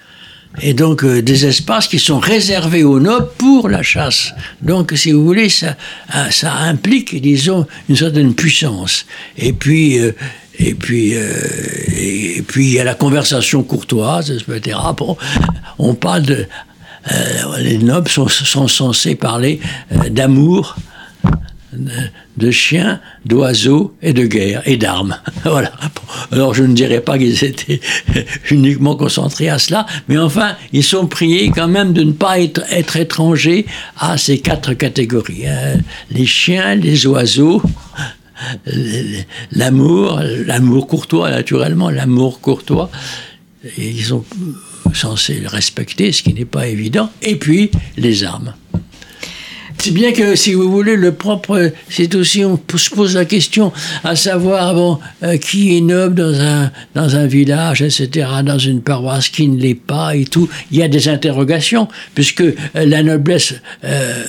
[0.61, 4.33] et donc des espaces qui sont réservés aux nobles pour la chasse.
[4.61, 5.75] Donc, si vous voulez, ça,
[6.31, 9.05] ça implique, disons, une certaine puissance.
[9.37, 9.99] Et puis,
[10.59, 11.29] et puis, euh,
[11.95, 14.77] et, puis il y a la conversation courtoise, etc.
[14.95, 15.17] Bon,
[15.77, 16.45] on parle de.
[17.11, 20.75] Euh, les nobles sont, censés parler euh, d'amour,
[22.37, 25.17] de chiens, d'oiseaux et de guerre et d'armes.
[25.43, 25.71] voilà.
[26.31, 27.79] Alors je ne dirais pas qu'ils étaient
[28.51, 32.61] uniquement concentrés à cela, mais enfin, ils sont priés quand même de ne pas être,
[32.71, 33.65] être étrangers
[33.97, 35.47] à ces quatre catégories.
[35.47, 35.79] Hein.
[36.09, 37.61] Les chiens, les oiseaux,
[39.51, 42.89] l'amour, l'amour courtois naturellement, l'amour courtois,
[43.77, 44.23] ils sont
[44.93, 48.53] censés le respecter, ce qui n'est pas évident, et puis les armes.
[49.87, 53.71] C'est bien que, si vous voulez, le propre, c'est aussi, on se pose la question,
[54.03, 59.29] à savoir, euh, qui est noble dans un, dans un village, etc., dans une paroisse,
[59.29, 60.49] qui ne l'est pas et tout.
[60.71, 63.53] Il y a des interrogations, puisque euh, la noblesse
[63.85, 64.25] euh,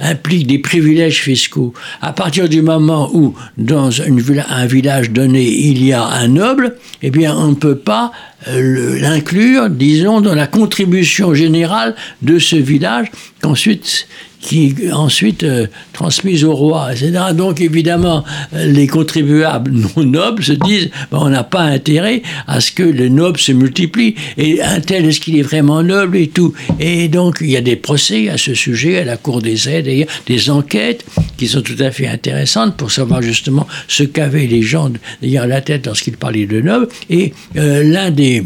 [0.00, 1.72] implique des privilèges fiscaux.
[2.02, 6.76] À partir du moment où, dans une, un village donné, il y a un noble,
[7.00, 8.12] eh bien, on ne peut pas
[8.46, 13.10] l'inclure, disons, dans la contribution générale de ce village,
[13.42, 14.06] qu'ensuite
[14.40, 17.12] qui est ensuite euh, transmise au roi, etc.
[17.34, 22.72] Donc évidemment, les contribuables non nobles se disent ben, on n'a pas intérêt à ce
[22.72, 24.14] que les nobles se multiplient.
[24.36, 27.60] Et un tel, est-ce qu'il est vraiment noble et tout Et donc il y a
[27.60, 31.04] des procès à ce sujet à la Cour des aides, d'ailleurs, des enquêtes
[31.36, 35.60] qui sont tout à fait intéressantes pour savoir justement ce qu'avaient les gens derrière la
[35.60, 36.88] tête lorsqu'ils parlaient de nobles.
[37.08, 38.44] Et euh, l'un des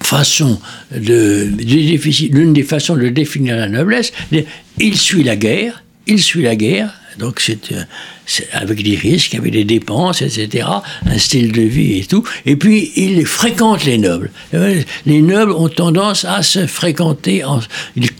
[0.00, 0.60] façon
[0.94, 1.48] de,
[2.30, 4.12] l'une des façons de définir la noblesse,
[4.78, 7.82] il suit la guerre, il suit la guerre, donc c'est euh,
[8.52, 10.66] avec des risques, avec des dépenses, etc.,
[11.06, 12.24] un style de vie et tout.
[12.46, 14.30] Et puis, il fréquente les nobles.
[14.52, 17.42] Les nobles ont tendance à se fréquenter,
[17.96, 18.10] ils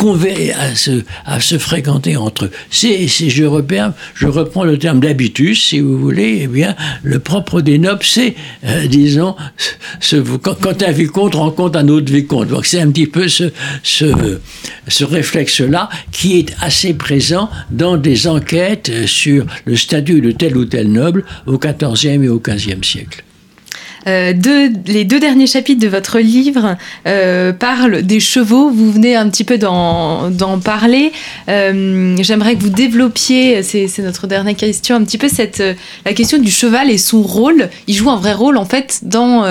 [0.56, 2.50] à se, à se fréquenter entre eux.
[2.70, 8.04] Si, je reprends le terme d'habitus, si vous voulez, eh bien, le propre des nobles,
[8.04, 8.34] c'est,
[8.64, 9.36] euh, disons,
[10.42, 12.48] quand, un vicomte rencontre un autre vicomte.
[12.48, 19.44] Donc, c'est un petit peu ce réflexe-là qui est assez présent dans des enquêtes sur
[19.64, 23.24] le statut de tel ou tel noble au XIVe et au XVe siècle.
[24.06, 24.32] Euh,
[24.86, 26.76] les deux derniers chapitres de votre livre
[27.06, 28.70] euh, parlent des chevaux.
[28.70, 30.30] Vous venez un petit peu d'en
[30.62, 31.12] parler.
[31.48, 35.62] Euh, j'aimerais que vous développiez, c'est notre dernière question, un petit peu cette,
[36.04, 37.68] la question du cheval et son rôle.
[37.86, 39.44] Il joue un vrai rôle en fait dans,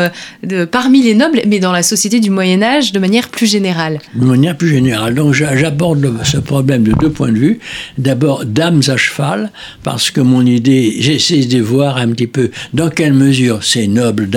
[0.72, 4.00] parmi les nobles, mais dans la société du Moyen Âge de manière plus générale.
[4.16, 5.16] De manière plus générale.
[5.16, 7.60] Donc j'aborde ce problème de deux points de vue.
[7.98, 9.52] D'abord, dames à cheval,
[9.84, 14.30] parce que mon idée, j'essaie de voir un petit peu dans quelle mesure ces nobles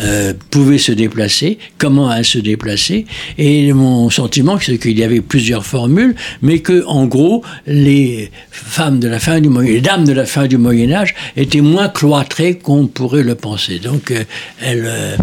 [0.00, 3.06] euh, pouvait se déplacer, comment elle se déplacer.
[3.36, 8.98] Et mon sentiment, c'est qu'il y avait plusieurs formules, mais que, en gros, les femmes
[8.98, 11.88] de la fin du Moyen, les dames de la fin du Moyen Âge étaient moins
[11.88, 13.78] cloîtrées qu'on pourrait le penser.
[13.78, 14.24] Donc, euh,
[14.60, 15.18] elles,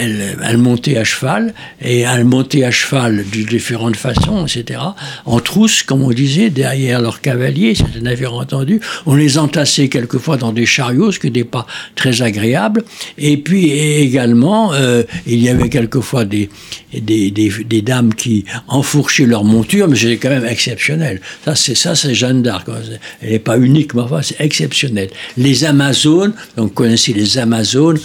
[0.00, 4.80] euh, elle, montait à cheval, et elle montait à cheval de différentes façons, etc.
[5.24, 8.80] En trousse, comme on disait, derrière leurs cavaliers, c'est un navire entendu.
[9.06, 12.82] On les entassait quelquefois dans des chariots, ce qui n'était pas très agréable.
[13.18, 16.48] Et puis également, euh, il y avait quelquefois des,
[17.82, 21.20] dames qui enfourchaient leur monture, mais c'était quand même exceptionnel.
[21.44, 22.66] Ça, c'est ça, c'est Jeanne d'Arc.
[23.22, 25.10] Elle n'est pas unique, mais enfin, c'est exceptionnel.
[25.36, 28.00] Les Amazones, donc vous connaissez les Amazones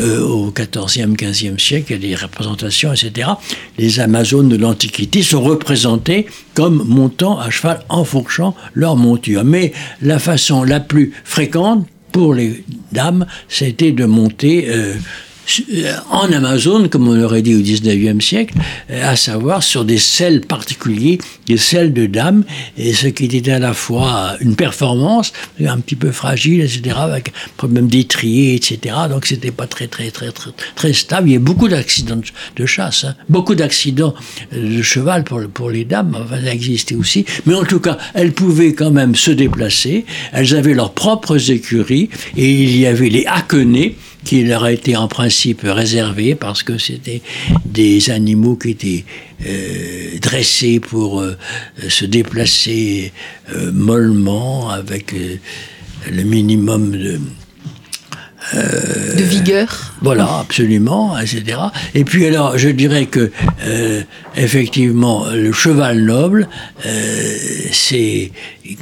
[0.00, 3.30] euh, au 14e, 15e siècle, il y a des représentations, etc.
[3.78, 9.44] Les Amazones de l'Antiquité sont représentées comme montant à cheval, enfourchant leur monture.
[9.44, 14.94] Mais la façon la plus fréquente pour les dames, c'était de monter euh,
[16.10, 18.54] en Amazon, comme on aurait dit au 19e siècle,
[18.90, 22.44] euh, à savoir sur des selles particuliers, des selles de dames,
[22.78, 25.32] et ce qui était à la fois une performance,
[25.64, 28.94] un petit peu fragile, etc., avec un problème d'étrier, etc.
[29.08, 31.28] Donc c'était pas très, très, très, très, très stable.
[31.28, 32.20] Il y a beaucoup d'accidents
[32.56, 33.14] de chasse, hein.
[33.28, 34.14] beaucoup d'accidents
[34.52, 37.24] de cheval pour, les dames, enfin, ça existait aussi.
[37.46, 42.08] Mais en tout cas, elles pouvaient quand même se déplacer, elles avaient leurs propres écuries,
[42.36, 43.94] et il y avait les haquenets,
[44.24, 47.22] qui leur a été en principe réservé parce que c'était
[47.64, 49.04] des animaux qui étaient
[49.46, 51.36] euh, dressés pour euh,
[51.88, 53.12] se déplacer
[53.54, 55.14] euh, mollement avec
[56.10, 57.20] le minimum de
[58.52, 59.94] de vigueur.
[60.02, 61.58] Voilà, absolument, etc.
[61.94, 63.30] Et puis alors, je dirais que
[64.36, 66.48] effectivement, le cheval noble,
[67.72, 68.30] c'est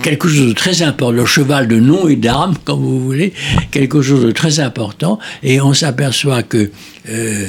[0.03, 3.33] quelque chose de très important, le cheval de nom et d'armes, comme vous voulez,
[3.71, 6.71] quelque chose de très important, et on s'aperçoit que
[7.09, 7.49] euh,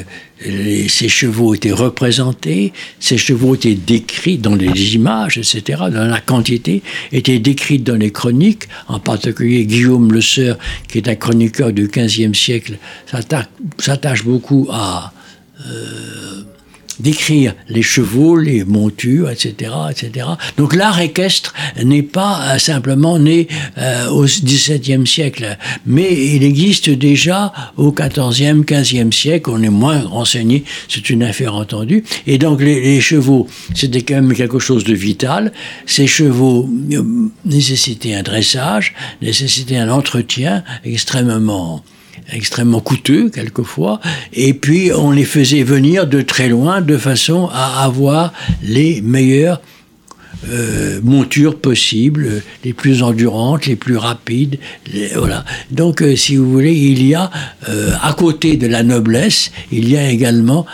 [0.88, 6.82] ces chevaux étaient représentés, ces chevaux étaient décrits dans les images, etc., dans la quantité,
[7.12, 11.88] étaient décrits dans les chroniques, en particulier Guillaume Le Sœur, qui est un chroniqueur du
[11.88, 12.78] XVe siècle,
[13.78, 15.12] s'attache beaucoup à...
[15.66, 16.42] Euh,
[17.00, 20.26] décrire les chevaux, les montures, etc., etc.
[20.56, 23.48] Donc l'art équestre n'est pas simplement né
[24.10, 29.50] au XVIIe siècle, mais il existe déjà au XIVe, XVe siècle.
[29.50, 32.04] On est moins renseigné, c'est une affaire entendue.
[32.26, 35.52] Et donc les, les chevaux, c'était quand même quelque chose de vital.
[35.86, 36.68] Ces chevaux
[37.44, 41.82] nécessitaient un dressage, nécessitaient un entretien extrêmement
[42.32, 44.00] extrêmement coûteux quelquefois,
[44.32, 49.60] et puis on les faisait venir de très loin de façon à avoir les meilleures
[50.50, 54.58] euh, montures possibles, les plus endurantes, les plus rapides.
[55.14, 55.44] voilà.
[55.70, 57.30] Donc, euh, si vous voulez, il y a,
[57.68, 60.66] euh, à côté de la noblesse, il y a également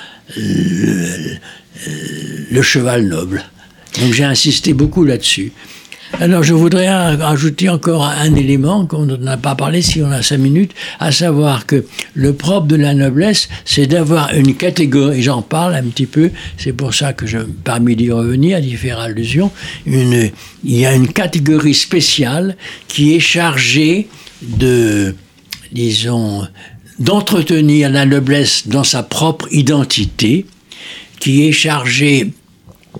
[2.50, 3.44] le cheval noble.
[4.00, 5.52] Donc j'ai insisté beaucoup là-dessus.
[6.18, 10.38] Alors je voudrais ajouter encore un élément qu'on n'a pas parlé si on a cinq
[10.38, 11.84] minutes, à savoir que
[12.14, 16.72] le propre de la noblesse, c'est d'avoir une catégorie, j'en parle un petit peu, c'est
[16.72, 19.50] pour ça que je me permis d'y revenir, d'y faire allusion,
[19.86, 20.32] il
[20.64, 22.56] y a une catégorie spéciale
[22.88, 24.08] qui est chargée
[24.42, 25.14] de,
[25.72, 26.46] disons,
[26.98, 30.44] d'entretenir la noblesse dans sa propre identité,
[31.18, 32.32] qui est chargée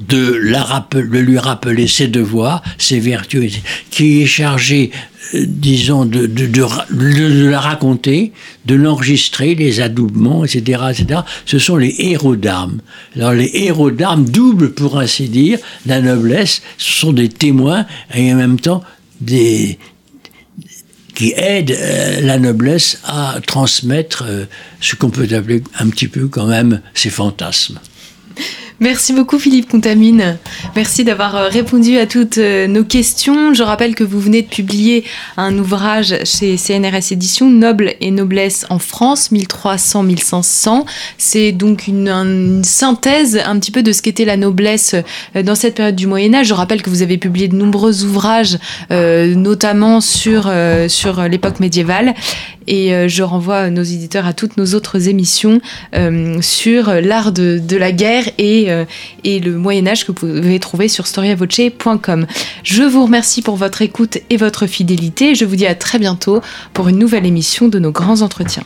[0.09, 4.91] de, la lui rappeler ses devoirs, ses vertus, qui est chargé,
[5.35, 8.33] euh, disons, de, de, de, la raconter,
[8.67, 11.21] de l'enregistrer, les adoubements, etc., etc.
[11.47, 12.81] Ce sont les héros d'armes.
[13.17, 16.63] Alors les héros d'armes doublent, pour ainsi dire, la noblesse.
[16.79, 18.83] Ce sont des témoins et en même temps
[19.21, 19.79] des
[21.15, 24.47] qui aident euh, la noblesse à transmettre euh,
[24.81, 27.79] ce qu'on peut appeler un petit peu quand même ses fantasmes.
[28.83, 30.39] Merci beaucoup Philippe Contamine.
[30.75, 33.53] Merci d'avoir euh, répondu à toutes euh, nos questions.
[33.53, 35.05] Je rappelle que vous venez de publier
[35.37, 40.87] un ouvrage chez CNRS Éditions, Noble et Noblesse en France, 1300-1500.
[41.19, 44.95] C'est donc une, synthèse un petit peu de ce qu'était la noblesse
[45.37, 46.47] euh, dans cette période du Moyen Âge.
[46.47, 48.59] Je rappelle que vous avez publié de nombreux ouvrages,
[48.91, 50.51] notamment sur,
[50.89, 52.15] sur l'époque médiévale.
[52.67, 55.61] Et je renvoie nos éditeurs à toutes nos autres émissions
[56.41, 58.85] sur l'art de, de la guerre et euh,
[59.25, 62.27] et le Moyen Âge que vous pouvez trouver sur storiavoce.com.
[62.63, 65.35] Je vous remercie pour votre écoute et votre fidélité.
[65.35, 66.41] Je vous dis à très bientôt
[66.73, 68.65] pour une nouvelle émission de nos grands entretiens.